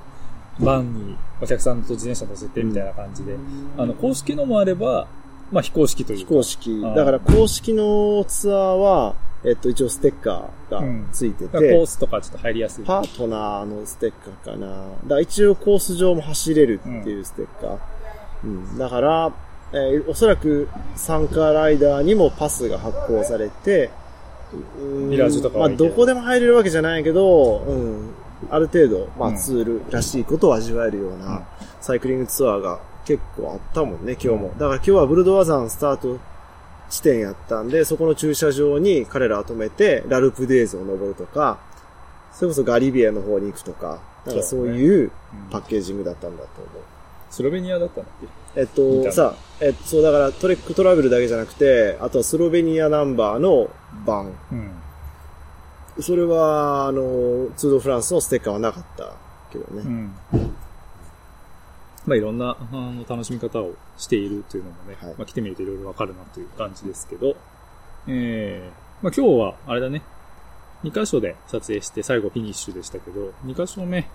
[0.60, 3.38] バンにお客さんと自転車乗せてみたいな感じで、
[3.78, 5.08] あの公式のもあれば、
[5.52, 6.26] まあ非公式というか。
[6.30, 6.82] 非公式。
[6.82, 12.86] だから公式のツアーは、えっと、一応ステッカーがついてて、だからコースとかちょっと入りやすい。
[12.86, 14.68] パートナーのステッカーかな。
[14.68, 14.74] だ
[15.10, 17.78] から一応コース上も走れるっていうステッカー。
[18.44, 18.78] うん。
[18.78, 19.32] だから、
[19.74, 23.92] えーおそらく参加ライダーにもパスが発行されて、
[24.82, 28.10] うんミラージュとかまあ、どどこでも入れるわけじゃないけど、うん。
[28.50, 31.46] ある程度、まあ、うんツールらしいことを味わえるよううんな、
[31.82, 34.50] サイクリングツアーが結構あったもんね、今日も。
[34.58, 36.18] だから今日はブルドワザンスタート
[36.90, 41.60] 地点やったんで、そこの駐車場に車を止めて、ラルプデュエズを登るとか、
[42.34, 45.12] それこそガリビエの方に行くとか、なんかそういううん
[45.50, 46.84] パッケージングだったんだと思う。
[47.30, 48.14] スロベニアだったんだっ
[48.56, 48.62] け？
[48.62, 53.70] えっと、さ、えっと、そうだからトレックトラベルだけじゃなくて、あとはスロベニアナンバーの
[54.06, 54.34] 版。
[54.52, 54.72] うん。
[56.00, 59.14] それは、あの、ツードフランスのステッカーはなかった
[59.52, 59.82] けどね。
[59.82, 60.12] うん。
[62.08, 67.36] まあいろんなあの楽しみ方をしているというのもね、はいまあ来てみるといろいろわかるなという感じですけど、
[68.08, 68.72] ええ
[69.04, 70.02] まあ今日はあれだね、
[70.84, 74.10] 2箇所で撮影して最後フィニッシュでしたけど、2箇所目、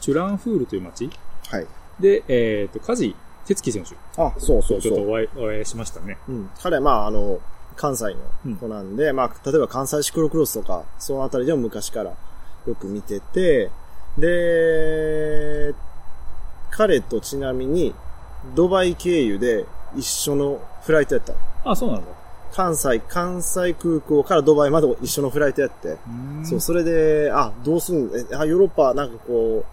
[0.00, 1.10] チュランフールという街
[1.50, 1.66] はい。
[2.00, 3.14] で、えっ、と、梶
[3.46, 4.80] 哲樹選手あ、そうそうそう。
[4.80, 6.18] とちょっとお会いお会いしましたね。
[6.28, 6.50] うん。
[6.62, 7.40] 彼は、まあ、あの、
[7.76, 12.14] 関西の子なんで、まあ、例えば関西シクロクロスとか、そのあたりでも昔から
[12.66, 13.70] よく見てて、
[14.18, 15.74] で、
[16.70, 17.94] 彼とちなみに、
[18.54, 21.38] ドバイ経由で一緒のフライトやったの。
[21.64, 22.06] あ、そうなんだ。
[22.52, 25.96] 関西、関西空港からドバイまで一緒のフライトやって、
[26.44, 29.64] そう、それで、あ、どうすんえあ、ヨーロッパなんかこ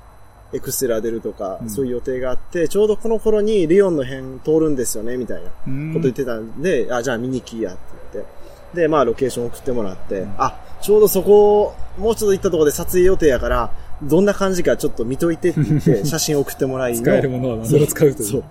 [0.54, 7.80] う、エクステラ出るとか、うんそういう予定があって、ちょうどこの頃にリヨンの辺通るんですよね、みたいなうんこと言ってたんで、あ、じゃあ見に来いやって
[8.14, 8.82] 言って。
[8.82, 13.72] で、まあ、ロケーション送ってもらって、あ、ちょうどそこ、もうちょっと行ったところで撮影予定やから、
[14.04, 17.02] どんな感じかちょっと見といてって言って、 写真送ってもらいの。
[17.02, 18.30] 使えるものは何でも使うという。
[18.30, 18.44] そう。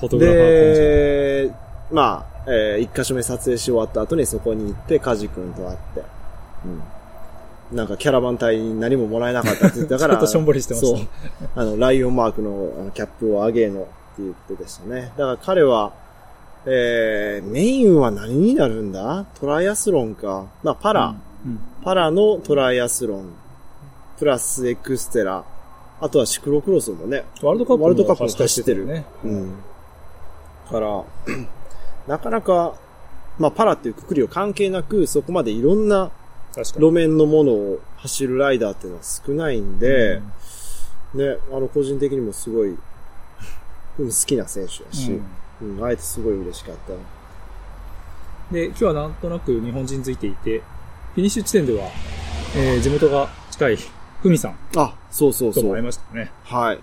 [0.00, 1.50] フォトグラファーで、
[1.90, 6.02] まあ、えー一箇所目撮影し終わった後にそこに行って、カジ君と会って、
[6.64, 7.76] うん。
[7.76, 11.06] なんかキャラバン隊に何ももらえなかったって言ったから、 ちょっとしょんぼりしてましたそう。
[11.56, 15.12] あの、ライオンマークのあのキャップを上げのって言ってでしたね。
[15.16, 15.92] だから彼は、
[16.64, 19.24] えー、メインは何になるんだ？
[19.40, 20.46] トライアスロンか。
[20.62, 23.28] まあ、パラ、うんパラのトライアスロン、
[24.18, 25.44] プラスエクステラ、
[26.00, 28.80] あとはシクロクロスもね、ワールドカップワールドカップも走走ってる。
[28.82, 29.04] よね。
[29.24, 29.54] うん。
[30.70, 31.04] から、
[32.06, 32.74] なかなか、
[33.38, 36.10] まあ、パラっていうくくりを関係なく、そこまでいろんな。
[36.78, 40.22] 路面のものを走るライダーっていうのは少ないんで、
[41.12, 42.78] ね、あの、個人的にもすごい、うん
[43.98, 45.20] 好きな選手やし、
[45.62, 48.52] うん、あえてすごい嬉しかった。
[48.52, 50.58] で、今日はなんとなく日本人ついていて、
[51.14, 51.88] フィニッシュ地点では、
[52.54, 53.78] えー地元が近い、
[54.26, 55.82] ふみさんあ、そうそうとも会いそう。
[55.84, 56.32] ましたね。
[56.42, 56.78] はい。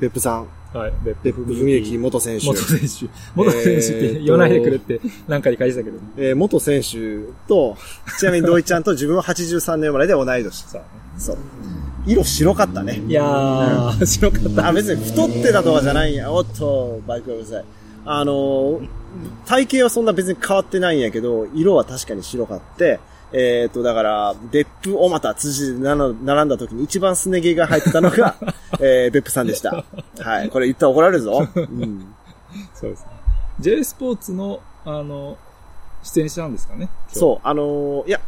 [0.00, 0.92] 別府さん、はい。
[1.04, 2.46] 別別府文幸元選手。
[2.46, 3.08] 元選手。
[3.34, 5.98] 元選手って言わないでくれって何回か書いてたけど。
[6.16, 7.76] えー元選手と、
[8.18, 10.56] ちなみに土井ちゃんと自分は83年生まれで同い年。
[10.56, 10.80] さ
[11.16, 11.38] そう。
[12.06, 13.00] 色白かったね。
[13.06, 14.68] いやー、白かった。
[14.68, 16.32] あ、別に太ってたとかじゃないんや。
[16.32, 17.64] おっと、バイクがうるさい。
[18.04, 18.88] あのー、
[19.46, 23.00] 体型はそんな別に変わってないんやけど、色は確かに白かって、
[23.32, 28.36] えっ、と、だから、別府、小俣、辻で並ん並んだ時に一番すね毛が入ってたのが、
[28.80, 29.84] えー、別府さんでした。
[30.20, 30.48] はい。
[30.48, 31.46] これ言ったら怒られるぞ。
[31.54, 32.14] うん。
[32.74, 33.06] そうですね。
[33.60, 35.36] J スポーツの、あの、
[36.02, 36.88] 出演者なんですかね？
[37.08, 38.20] そう、あのーいや、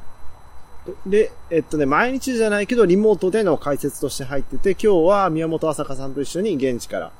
[1.07, 7.13] で、えっとね、毎日じゃないけど、リモートでの解説として入ってて、今日は宮本朝香さんと一緒に現地から、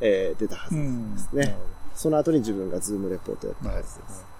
[0.00, 0.82] えー出たはうずで
[1.18, 1.38] すん。
[1.38, 1.56] ね。
[1.94, 4.31] その後に自分がズームレポートやったはずです。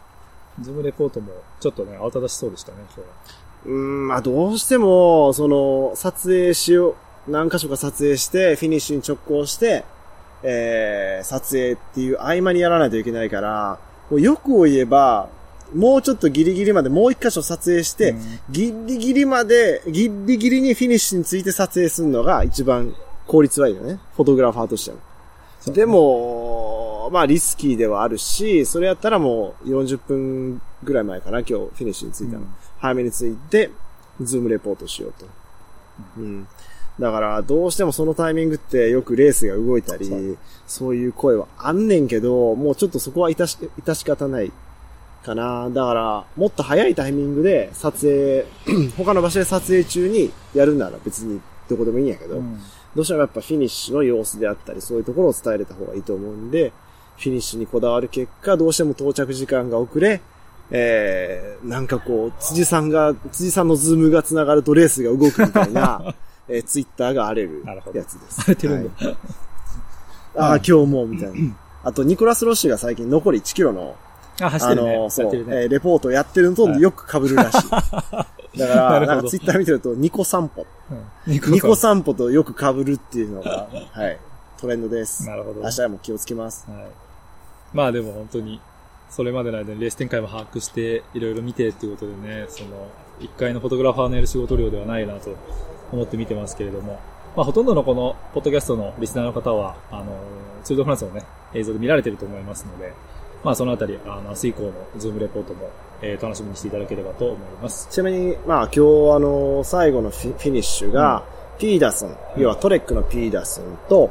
[0.61, 3.07] ズームレポートも、ちょっとね、慌ただしそうでしたね、今日は。
[3.67, 6.97] うーん、まあどうしても、その、撮影しよ
[7.29, 9.85] う、何箇所か撮影して、フィニッシュに直行して、
[10.43, 13.79] えー、撮影っていう合間にやらないといけないから、
[14.11, 15.29] もうよくを言えば、
[15.75, 22.95] もうちょっとギリギリまでもう一箇所撮影して、うんギリギリまで、ギリギリにフィニッシュについて撮影するのが一番
[23.27, 23.99] 効率はいいよね。
[24.17, 24.97] フォトグラファーとしては。
[25.61, 26.72] そうでも、
[27.13, 32.39] まあリスキーではあるし、それやったらもう40分ぐらい前かな、今日フィニッシュについたの。
[32.41, 33.71] うん早めについて、
[34.21, 35.27] ズームレポートしようと。
[36.19, 36.49] うん。
[36.99, 44.51] だから、どうしてもそのタイミングってよくレースが動いたり、そうそういう声はあんねんけど、もうちょっとそこは致し、致し方ない
[45.25, 45.71] かな。
[45.71, 48.47] だから、もっと早いタイミングで撮影、
[48.99, 52.59] 他の場所で撮影中にやるなら別にどこでもいいんやけど、うん
[52.95, 56.75] どうしてもやっぱフィニッシュの様子であったり、そういうところを伝えれた方がいいと思うんで、
[57.17, 60.21] フィニッシュにこだわる結果、どうしても到着時間が遅れ、
[60.71, 66.15] えー、なんかこう、辻さんが、辻さんのズームが繋がるとレースが動くみたいな、
[66.49, 67.63] えー、ツイッターが荒れる
[67.95, 68.41] やつです。
[68.41, 69.17] 荒れてるんだはい
[70.35, 71.55] ああ、今日も、みたいな。
[71.85, 73.97] あと、ニコラス・ロッシュが最近残り1キロの、
[74.41, 74.95] あ、走ってるね。
[74.95, 75.39] あの、そう、ね。
[75.39, 77.69] えーレポートやってるのとはいよく被るらしい。
[78.59, 80.67] だから、 なんかツイッター見てると、ニコ散歩。
[80.91, 84.19] うんニコ散歩とよく被るっていうのが、はい、
[84.63, 85.27] トレンドです。
[85.27, 86.71] なるほど明日も気をつけます。
[86.71, 86.87] はい。
[87.73, 88.61] まあでも本当に、
[89.11, 92.87] それまでの間にレース展開も把握して、いろいろ見てっていうことでね、その、
[93.19, 95.37] 一介のフォトグラファーのやる仕事量ではないなと
[95.91, 97.01] 思って見てますけれども、
[97.37, 100.17] まあほとんどのこの、ポッドキャストのリスナーの方は、あの、
[100.63, 102.93] ツールドフランスのね、映像で見られてると思いますので、
[103.43, 105.71] まあそのあたり、あの、明日以降のズームレポートも、
[106.03, 107.89] えー楽しみにしていただければと思います。
[107.91, 108.79] ちなみに、まあ今日
[109.17, 111.25] あの、最後のフィフィニッシュが、
[111.59, 114.11] ピーダソン、要はトレックのピーダソンと、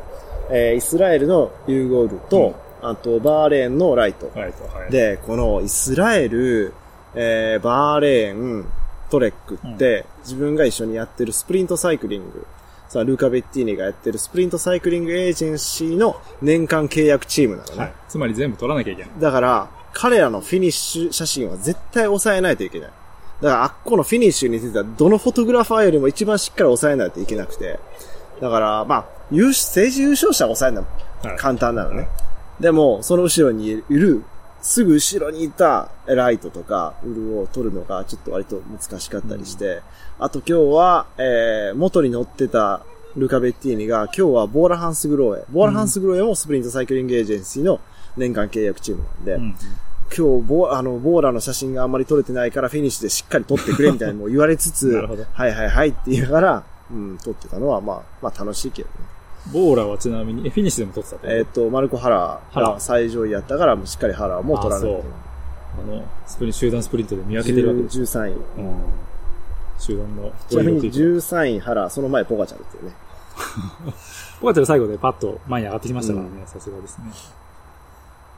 [0.51, 4.31] えーイスラエルのユーゴ・ウルと、あとバーレーンのライト。
[4.37, 4.91] はい、と、はい。
[4.91, 6.73] で、このイスラエル、
[7.15, 8.65] えーバーレーン、
[9.09, 12.45] トレックって、自分が一緒にやってるスプリントサイクリング、
[12.91, 17.77] さあ、ルーカ・ベッティーニがやってるスプリントサイクリングエージェンシーの年間契約チームなのね。
[17.77, 17.93] はい。
[18.09, 19.11] つまり全部撮らなきゃいけない。
[19.17, 22.89] だから、彼らのフィニッシュ写真は絶対抑えないといけない。
[23.41, 27.79] だから、あっこのフィニッシュについては、どのフォトグラファーよりも一番しっかり抑えないといけなくて。
[28.41, 32.07] だから、まあ、優勝、政治優勝者を抑えるのははい簡単なのね。
[32.59, 34.23] でも、その後ろにいる、
[34.61, 39.81] すぐ後ろにいたライトとか、ウルを撮るのがちょっと割と難しかったりして、
[40.19, 42.83] あと今日は、えー、モトに乗ってた
[43.15, 45.45] ルカ・ベッティーニが、今日はボーラハンスグローエ。
[45.51, 47.79] ボーラハンスグローエもスプリントサイクリングエージェンシーの
[48.17, 49.55] 年間契約チームなんで、うん。
[50.15, 54.89] 今日ボ、あの、ボーラの写真があんまり撮れてないからフィニッシュでしっかり撮ってくれみたいなのも言われつつ、
[55.33, 58.95] はいはいはいって言いながら、うん、撮ってたのは、まあ、まあ楽しいけどね。
[59.51, 65.03] ボーラはちなみに、え、フィニッシュでも撮ってたってえっ、と、マルコ・ハラハラが最上位やったから、もうしっかりハラも取らないと。
[65.79, 68.01] あの、スプリン集団スプリントで見分けてるわけです。
[68.01, 68.33] 13位。
[68.33, 68.41] うん。
[69.79, 72.91] 集団のちなみに追い6位13位原、その前ポガチャルっていうね。
[74.39, 77.05] ポガチャル最後でパッと前に上がってきましたからね、さすがですね。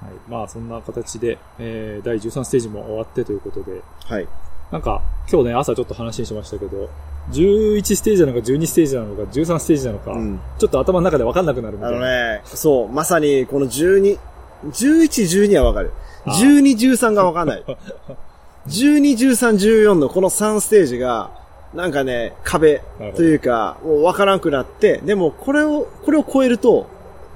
[0.02, 0.12] はい。
[0.30, 4.28] まあ、そんな形で、えー、第13ステージも終わってということで、はい。
[4.71, 6.89] なんか、今日ね、朝ちょっと話にしましたけど、
[7.32, 11.99] 11ステージなのか12ステージなのか13ステージなのか、うんちょっと頭の中で分かんなくなるみたあいな。
[11.99, 14.17] のね、そう、まさにこの12、
[14.65, 15.91] 11、12はわかる。
[16.26, 17.63] あー12、13がわかんない。
[18.67, 21.32] 12、13、14のこの3ステージが、
[21.73, 22.82] なんかね、壁
[23.15, 26.88] というか、もうわからなくなって、でもこれを、これを超えると、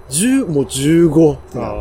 [0.10, 1.78] 10、もう15ってなる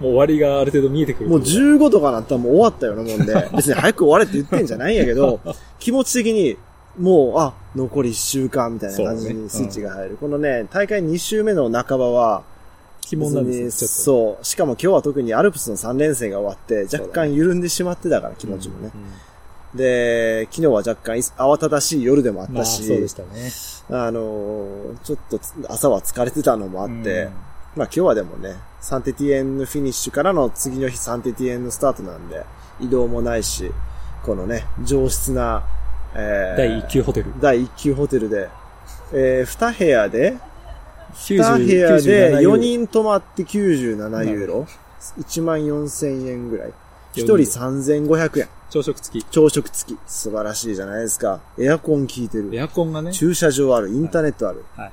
[0.00, 1.30] もう終わりがある程度見えてくる。
[1.30, 5.40] もう15とかなったらもう終わったようなもんで、 別に早く終われって言ってんじゃないんやけど、
[5.78, 6.56] 気持ち的に、
[6.98, 10.16] もう、あ、残り1週間みたいな感じにスイッチが入る。
[10.20, 12.42] このね、大会2週目の半ばは、
[13.08, 13.88] 疑問なんですね。
[13.88, 14.44] そう。
[14.44, 18.90] しかも今日は特にアルプスの3連戦が終わって、若干緩んでしまってたから、気持ちもね。
[18.94, 19.00] うん
[19.74, 23.50] で、昨日は若干慌ただしい夜でもあっまあ、たし、そうでしたね。
[23.90, 27.32] あのーちょっと朝は疲れてたのもあって、うん
[27.78, 32.44] まあ今日はでもね、サンテティエンヌフィニッシュからの次の日サンテティエンヌスタートなんで、
[32.80, 33.70] 移動もないし、
[34.24, 35.64] このね、上質な、
[36.12, 37.32] えー第1級ホテル。
[37.40, 38.48] 第1級ホテルで、
[39.12, 40.36] えー、2部屋で、
[41.14, 44.66] 90 2部屋で97 4人泊まって97ユーロ。
[45.20, 46.72] 1万4000円ぐらい。
[47.14, 48.48] 1人3500円。
[48.70, 49.24] 朝食付き。
[49.30, 49.98] 朝食付き。
[50.08, 51.40] 素晴らしいじゃないですか。
[51.56, 52.50] エアコン効いてる。
[52.52, 53.90] エアコンがね、駐車場ある。
[53.90, 54.64] インターネットある。
[54.74, 54.92] はい。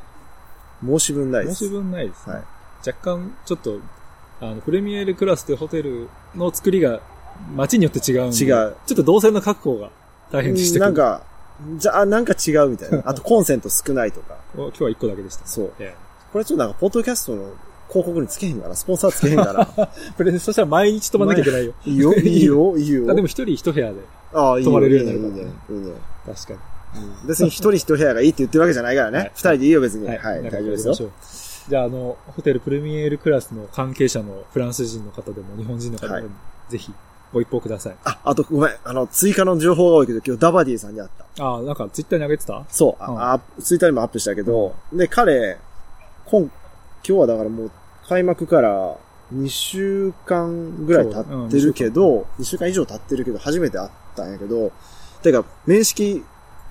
[0.86, 1.58] 申し分ないです。
[1.58, 2.36] 申し分ないですね。
[2.36, 2.44] はい
[2.86, 3.80] 若干、ちょっと、
[4.42, 7.02] あの、プレミエールクラスでホテルの作りが
[7.56, 8.38] 街によって違うんで。
[8.38, 9.92] 違うちょっと動線の確保が
[10.32, 10.86] 大変でしたけど。
[10.86, 11.24] なんか、
[11.78, 13.02] じゃあ、なんか違うみたいな。
[13.08, 14.38] あとコンセント少ないとか。
[14.56, 15.48] お今日は1個だけでした。
[15.48, 15.72] そう。
[15.80, 15.96] え
[16.32, 17.54] これちょっとなんか、ポッドキャストの
[17.90, 21.74] 広告につけへんかなスポンサーつけへんかなえ プレそしたら毎日泊まんなきゃいけないよ。
[21.86, 23.06] いいよ、いいよ、いいよ。
[23.10, 24.00] あでも一人一部屋で。
[24.34, 25.54] 泊まれるようにいいねなるか、いいね。
[25.70, 25.94] いいね
[26.26, 26.60] 確かに。
[26.96, 29.18] うん別に一人一部屋がいいって言ってるわけじゃないからね。
[29.18, 30.08] はい二人でいいよ、別に。
[30.08, 31.12] はい、大丈夫ですよ。
[31.70, 36.30] じゃあ、あの、ホテルプレミエールクラスの関係者のフランス人の方でも日本人の方でも、
[36.70, 36.94] ぜひ
[37.34, 37.96] ご一報ください。
[38.04, 38.72] あ、あとごめん。
[38.84, 41.44] あの、追加の情報が多いけど、今日ダバディさんに会った。
[41.44, 42.64] ああ、なんかツイッターに上げてた？
[42.70, 43.04] そう。
[43.04, 45.58] あ、うんあツイッターにもアップしたけど、で、彼、
[46.26, 46.52] 今、今
[47.04, 47.72] 日はだからもう、
[48.08, 48.98] 開幕から
[49.34, 54.72] 2週間ぐらい経ってるけど、2週間以上経ってるけど、初めて会ったんやけど、
[55.24, 56.24] てか、面識、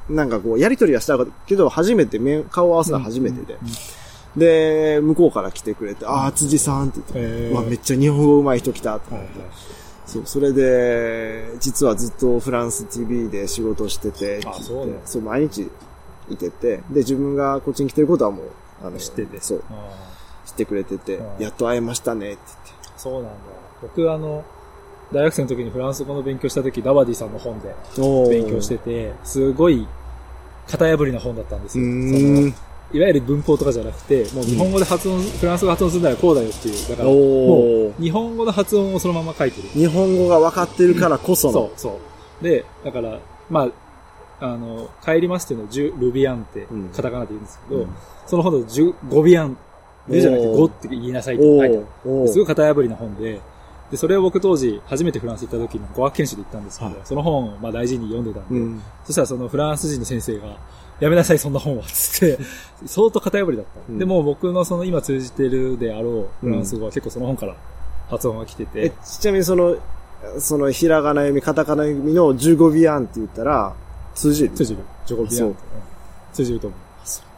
[0.09, 3.59] なんかこう、やりとりはしたけど、初めて面、顔を合わせたの初めてで。
[4.37, 9.55] で、向こうから来てくれて、ああ、辻さんって言って、わ、めっちゃ日本語上手い人来たとはいはい思って。
[10.07, 15.71] そう、それで、実はずっとフランス TV で仕事してて、あそうなんだそう、毎日
[16.29, 18.47] いてて、で、自分がこっちに来てることはもう、
[18.85, 19.41] あの、知ってて。
[19.41, 19.91] そう、あ
[20.47, 22.41] 知ってくれててう、んやっと会えましたねって
[22.87, 23.29] あそうなんだ。
[23.83, 24.45] 僕、あの、
[25.13, 28.31] 大学生の時にフランス語の勉強した時、ダバディさんの本で言って。
[28.43, 29.87] 勉強してて、すごい
[30.71, 32.53] 型破りな本だったんですうよ。
[32.95, 36.89] いわゆる文法とかじゃなくて、もう日本語で発音、フランス語発音するならこうだよっていう。
[36.89, 39.69] だから、もおうー日本語の発音をそのまま書いてる。
[39.71, 41.53] 日本語が分かってるからこその。
[41.53, 42.01] そう、そ
[42.41, 42.45] う。
[42.45, 43.19] で、だから、
[43.51, 43.69] ま
[44.41, 47.89] あ、あの、帰りますっていうのをジュ、ルビアンってうん、カタカナで言うんですけど、うん
[48.27, 49.57] そのほど、ジュ、ゴビアン、
[50.09, 53.41] ルじゃなくておーゴって言いなさいってお書いてあるすごい型破りな本で、
[53.95, 58.83] で、それを僕当時、初めてフランス行った時に語学研修で行ったんですけど、はいその本をまあ大事に読んでたんで、うん。
[59.05, 60.57] そしたらそのフランス人の先生が、
[60.99, 62.39] やめなさい、そんな本は、つって、
[62.87, 63.81] 相当型破りだった。
[63.89, 67.55] うんでも僕のその今通じてるであろうフランス語は結構その本から
[68.11, 69.77] 発音が来てて、え、ちなみにその、
[70.39, 73.75] その、ひらがな読み、カタカナ読みの15ビアンって言ったら、
[74.17, 74.55] 通じる？
[74.55, 74.81] 通じる。
[75.07, 75.55] ジョコビアン
[76.33, 76.84] 通じると思う。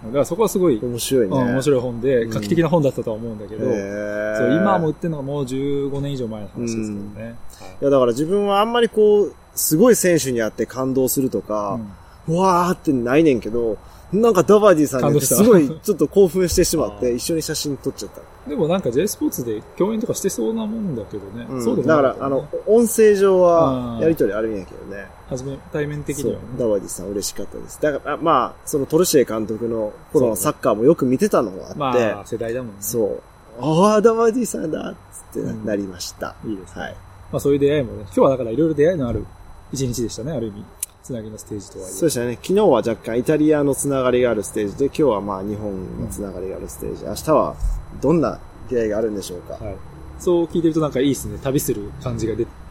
[0.04, 1.37] だからそこはすごい、面白いね。
[1.37, 6.85] うん面白い本で、うん画期的な本だったとは思うんだけど、へーそう今も売ってるのがもう15年以上前の話ですけど
[7.20, 7.37] ね。
[7.80, 11.92] いや、だから自分はあんまりこう、すごい選手に会って感動するとはかい、うん
[12.28, 13.78] うわーってないねんけど、
[14.12, 18.50] なんかダバディさんにすごいちょっと興奮してしまっあて、ー 一緒に写真撮っちゃった。
[18.50, 21.46] でもなんか J スポーツで共演とかしてそうなもんだけどね。
[21.48, 25.06] うんそうでもだから、あの、音声上はうんやりとりあるんやけどね。
[25.29, 27.81] はじめ、対面的にはね。、ダバディさん嬉しかったです。
[27.83, 32.77] だから、あまあ、そのトルシエ監督の頃のサッカーもよく見てたのがあって、まあ、世代だもんね。
[32.81, 33.22] そう、
[33.60, 34.94] ああ、ダバディさんだ
[35.31, 36.37] ってうんなりました。
[36.44, 36.83] いいですね。
[36.83, 36.96] はい。
[37.33, 39.27] まあそういう出会いもね、今日はだからいろいろ出会いのある
[39.72, 40.64] 一日でしたね、ある意味。
[41.02, 41.92] つなぎのステージとはいえ。
[41.92, 42.35] そうでしたね。
[42.35, 47.04] 昨日は若干イタリアのつながりがあるステージで、今日はまあ日本のつながりがあるステージ。
[47.04, 47.56] 明日は
[48.00, 49.54] どんな出会いがあるんでしょうか。
[49.54, 49.77] はい。
[50.18, 51.38] そう聞いてるとなんかいいですね。
[51.42, 52.65] 旅する感じが出て。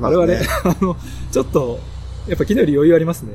[0.00, 0.96] ま我々、あの、
[1.30, 1.78] ちょっと、
[2.26, 3.34] やっぱ昨日より余裕ありますね。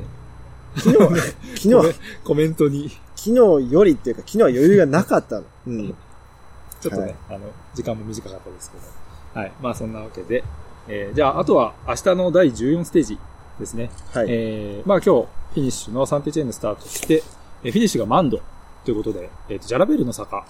[0.76, 1.84] 昨日は、昨日は
[2.24, 2.90] コメ、ントに。
[3.14, 5.44] 昨日よりっていうか、昨日は余裕がなかったの。
[5.66, 5.94] うん。
[6.80, 9.40] ちょっとね、はいあの、時間も短かったですけど。
[9.40, 9.52] はい。
[9.60, 10.44] まあそんなわけで、
[10.88, 13.18] えー、じゃあ、あとは明日の第14ステージ
[13.58, 13.90] ですね。
[14.12, 14.26] はい。
[14.28, 17.22] えー、まあ今日、フィニッシュのサンテチェーンでスタートして、
[17.64, 18.40] えー、フィニッシュがマンド
[18.84, 20.46] ということで、えっ、ー、と、ジャラベルの坂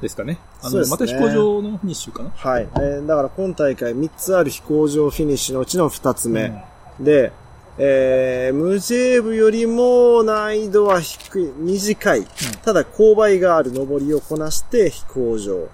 [0.00, 0.38] ですかね。
[0.62, 2.30] あの、ね、また飛行場のフィニッシュかな？
[2.34, 2.68] はい。
[2.74, 6.52] えー、だから今大会3つある飛行場フィニッシュのうちの2つ目。
[6.98, 7.32] うん、で、
[7.78, 12.20] えー、ムジェーブよりも難易度は低い、短い。
[12.20, 12.26] うん、
[12.64, 15.68] ただ、勾配がある上りをこなして飛行場。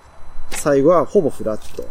[0.50, 1.84] 最後はほぼフラット。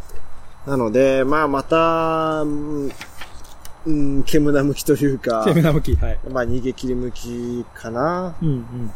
[0.65, 5.43] なので、まあまた、うん、煙な向きというか。
[5.45, 6.19] 煙な向き、はい。
[6.29, 8.35] まあ逃げ切り向きかな。
[8.41, 8.91] うんうんうんうん。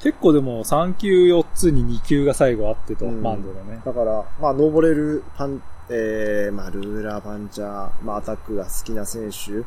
[0.00, 3.80] 結構でも3級4つに2級が最後あってと、うん、マンドだね。
[3.84, 9.64] だから、まあ登れるパン、えー、まあルーラーパンチャー、まあアタックが好きな選手、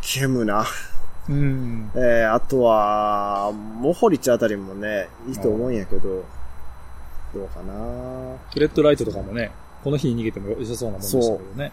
[0.00, 0.64] ケムナ。
[1.28, 1.90] うん。
[1.94, 6.24] えー、あとは、モホリッチあたりもね、いいと思うんやけど、
[7.32, 7.72] どうかな
[8.52, 9.52] フレッドライトとかもね、
[9.84, 11.72] この日に逃げても良さそうなもんでしたけどね。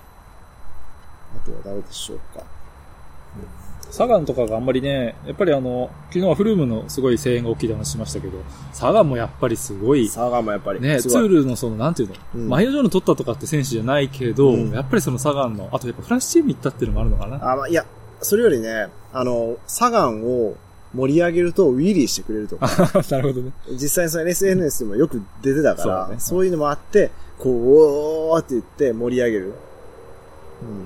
[1.35, 2.43] あとは誰でしょうか。
[3.89, 8.37] サガンとかがあんまりね、やっぱりあの、昨日はフルームのすごい声援が大きい話しましたけど、
[8.73, 10.07] サガンもやっぱりすごい。
[10.07, 10.81] サガンもやっぱり。
[10.81, 17.53] ね、ツールのその、なんていうの、うん、マイナジョーの取ったとかって選手じゃないけど、うん、やっぱりそのサガンの、あとやっぱフラッシュチーム行ったっていうのもあるのかな？
[17.53, 17.85] あ、まあ、いや、
[18.21, 20.55] それよりね、あの、サガンを
[20.93, 22.67] 盛り上げるとウィリーしてくれるとか。
[23.09, 23.51] なるほどね。
[23.71, 29.53] 実際にその SNS でもよく出てたから、そう,、ね、そういうのもあって、こう、おーって言って盛り上げる、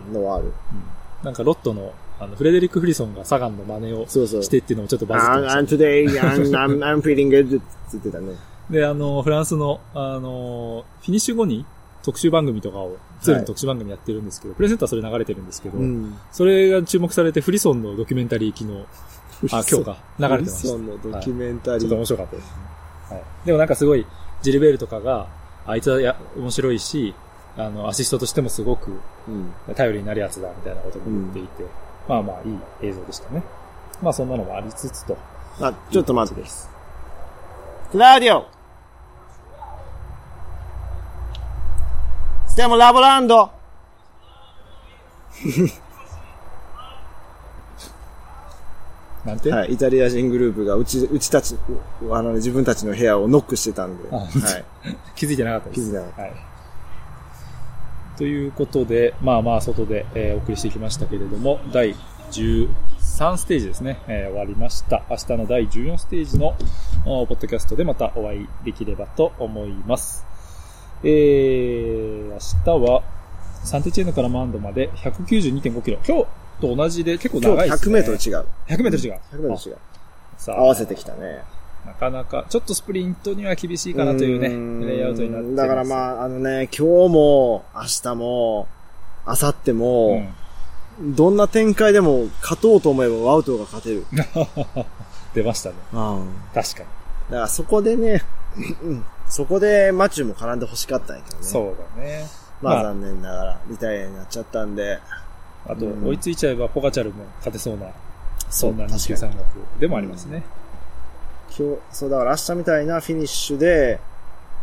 [0.07, 0.45] うん、のはある。
[0.45, 5.67] うん、なんかロットの、あの、フレデリック・フリソンがサガンの真似をしてっていうのもちょっとバズってました、ね。
[5.67, 6.05] I'm, today,
[6.51, 8.35] I'm, I'm feeling good って言ってたね。
[8.69, 11.65] で、あの、フランスの、あの、フィニッシュ後に
[12.03, 18.85] 特集番組とかを、ツールの特集番組やってるんですけど、はい、プレゼンターそれ流れてるんですけど、うん、それが注目されてフリソンのドキュメンタリー機能、
[19.51, 20.57] あ、今日か、流れてました。
[20.57, 22.51] フリソンのドキュメンタリー、はい、ちょっと面白かったですね。
[23.09, 23.23] はい。
[23.47, 24.05] でもなんかすごい、
[24.43, 25.27] ジルベールとかが、
[25.65, 27.15] あいつはや面白いし、
[27.57, 28.91] あの、アシストとしてもすごく、
[29.75, 31.69] 頼りになるやつだ、みたいなことも言っていて、うん、
[32.07, 33.43] まあまあ、いい映像でしたね。
[34.01, 35.17] まあ、そんなのもありつつと。
[35.59, 36.69] あ、ちょっと待ってです。
[37.91, 38.47] クラウディオ
[42.47, 43.51] ステモラボランド
[49.25, 49.51] なんて？
[49.51, 49.73] はい。
[49.73, 51.55] イタリア人グループがうち、うちたち、
[52.11, 54.09] あの、自分たちの部屋をノックしてたんで。
[54.09, 54.29] はい。
[55.15, 55.81] 気づいてなかったです。
[55.81, 56.21] 気づいてなかった。
[56.23, 56.33] はい。
[58.17, 61.95] ということで、まあまあ外で、えー、お送りしてきましたけれども、第
[62.31, 65.03] 13ステージですね、えー、終わりました。
[65.09, 66.55] 明日の第14ステージの、
[67.03, 70.25] ポッドキャストでまたお会いできればと思います。
[71.03, 73.03] えー、明日は、
[73.63, 75.99] サンテチェーヌからマンドまで192.5キロ。
[76.07, 76.25] 今日
[76.61, 77.91] と同じで結構長いですね。
[77.91, 78.47] 100メートル違う。
[78.67, 79.19] 100メートル違う。
[79.31, 79.77] 100メートル違う。
[80.37, 80.59] さあ。
[80.59, 81.41] 合わせてきたね。
[81.85, 85.55] なかなか、ちょっとスプリントには厳しいかなというね、レイアウトになってます。
[85.55, 88.67] だからまあ、あのね、今日も、明日も、
[89.25, 90.23] 明後日も、
[90.99, 94.05] うん、どんな展開でも勝とうと思えばワウトが勝てる。
[95.33, 95.75] 出ましたね。
[95.93, 96.27] うん。
[96.53, 96.85] 確かに。
[97.29, 98.21] だからそこでね、
[99.29, 101.43] そこでマチューも絡んで欲しかったんやけどね。
[101.43, 102.27] そうだね。
[102.61, 104.99] まあ残念ながら、リタイアになっちゃったんで。
[105.65, 107.87] あと、追いついちゃえばポカチャルも勝てそうな、
[108.49, 109.45] そんな23学
[109.79, 110.37] でもありますね。
[110.37, 110.60] 今日、
[111.51, 113.99] そうだから明日みたいなフィニッシュで、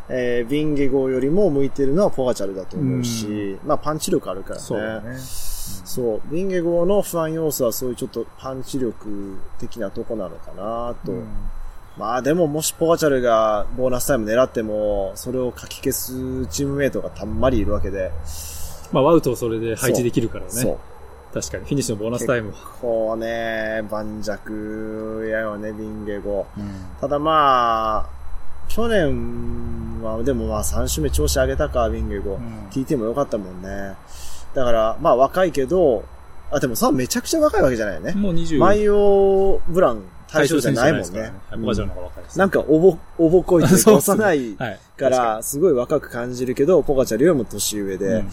[0.08, 4.60] えー、ビンゲゴよりも向いてるのはポガチャルだと思うし、まあパンチ力あるからね。
[4.60, 5.02] そうね。
[5.18, 6.22] そう。
[6.32, 11.12] ビンゲゴの不安要素はそういうちょっとパンチ力的なとこなのかなと。
[11.98, 18.10] まあでももしポガチャルがボーナスタイム狙っても、それをかき消すチームメイトがたんまりいるわけで。
[18.92, 20.50] まあワウトをそれで配置できるからね。
[20.50, 20.78] そう。
[21.32, 22.54] 確かに、フィニッシュのボーナスタイム。
[22.80, 24.30] こうね、盤石
[25.30, 26.46] やよね、ビンゲゴ。
[26.56, 26.70] うん、
[27.00, 28.08] ただまあ、
[28.68, 32.34] 去年は、でもまあ3週目調子上げたか、ビンゲゴ。
[32.34, 33.94] うん、TT も良かったもんね。
[34.54, 36.04] だから、まあ若いけど、
[36.50, 38.12] あ、でもさ、めちゃくちゃ若いわけじゃないよね。
[38.12, 38.58] もう20。
[38.58, 41.32] マイオブラン対象じゃないもんね。
[42.36, 44.56] なんかおぼ、おぼこいて 幼い
[44.96, 48.30] から、すごい若く感じるけど、ポカチャルよりも年上で、うん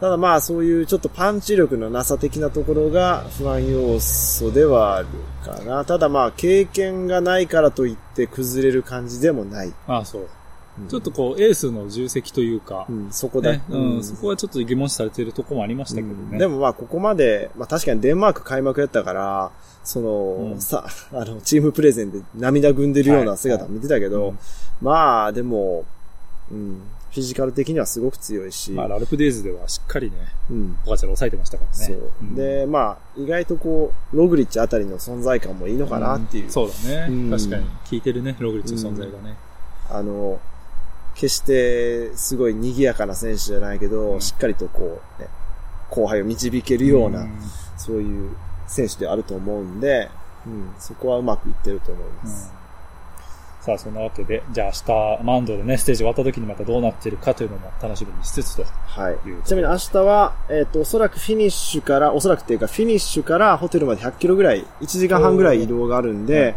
[0.00, 5.08] ただまあそういうちょっとパンチ力のなさ的なところが不安要素ではある
[5.42, 5.84] かな。
[5.84, 9.72] ただまあ経験がないからといって崩れる感じでもない。
[9.86, 10.28] ああ、そう。
[10.78, 16.14] うん、ちょっとこう、エースの重責というか、うん、そこで、ね、うん、そこはちょっと疑問視されているところもありましたけどね。
[16.32, 19.50] うん、でもまあ、ここまで、まあ確かにデンマーク開幕やったから、
[19.82, 24.38] その、さ、あの、チームプレゼンで涙ぐんでるような姿見てたけど、はいはい、
[24.82, 25.86] まあ、でも、
[26.50, 26.82] うん、
[27.16, 28.72] フィジカル的にはすごく強いし。
[28.72, 30.16] まあ、ラルプデイズではしっかりね、
[30.50, 30.78] うん。
[30.84, 31.86] ポカチャル抑えてましたからね。
[31.86, 32.12] そう。
[32.20, 36.44] うん、で、まあ、意外とこう、ログリッチあたりの存在感もいいのかなっていう。
[36.44, 37.64] うん、そうだね、うん、確かに。
[37.64, 39.36] 効いてるね、ログリッチの存在がね。
[39.88, 40.38] あの、
[41.14, 45.28] 決してすごい賑やかな選手じゃないけど、しっかりとこう、ね、
[45.88, 47.26] 後輩を導けるような、
[47.78, 48.36] そういう
[48.66, 50.10] 選手であると思うんで、
[50.46, 52.52] うん、そこはうまくいってると思います。
[53.66, 58.64] さあ、そんなわけで、じゃあ明日、マウンドでね、ステージ終わった時にまたどうなってるかというのも楽しみにしつつと。
[58.64, 59.18] はい。
[59.44, 66.54] ちなみに明日は、えっ、ー、と、おそらくフィニッシュから、おそらくっていうか、フィニッシュからホテルまで100キロぐらい、1時間半ぐらい移動があるんで、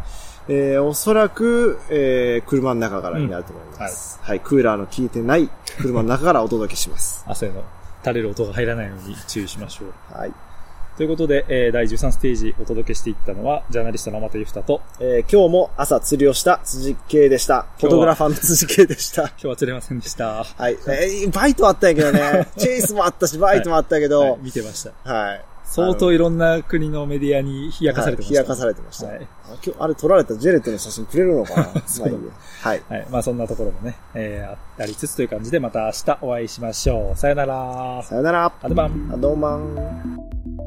[0.48, 4.38] えー、おそらく、えー、車の中からになると思います、うんはい。
[4.38, 4.48] はい。
[4.48, 5.50] クーラーの効いてない
[5.80, 7.26] 車の中からお届けします。
[7.28, 7.64] 汗の
[8.04, 10.16] 垂れる音が入らないように注意しましょう。
[10.16, 10.34] はい。
[11.00, 17.68] ということで、えー、第13ステージお届けしていったのは、ジャーナリストの天ゆふたと、えー、今日も朝釣りをした辻圭でした。
[17.78, 19.22] フォトグラファーの辻圭でした。
[19.32, 20.44] 今日は釣れませんでした。
[20.44, 20.74] はい。
[20.90, 22.50] えー、バイトあったんやけどね。
[22.60, 24.20] チェイスもあったし、バイトもあったけど。
[24.20, 25.10] はいはい、見てました。
[25.10, 25.46] はい。
[25.64, 29.08] 相当いろんな国のメディアに冷やかされてました、はい、冷やかされてました。
[29.08, 29.28] はい、あ
[29.64, 31.64] 今日、あれ撮られたジェレットの写真くれるのかな？
[31.64, 32.18] まあいい
[32.62, 32.84] はい。
[32.90, 33.08] はい。
[33.10, 37.18] まあそんなところもね、えー、ありつつという感じでまた明日お会いしましょう。
[37.18, 38.04] さよなら。
[38.04, 38.52] さよなら。
[38.62, 39.10] アドバン。
[39.14, 40.59] アドバン。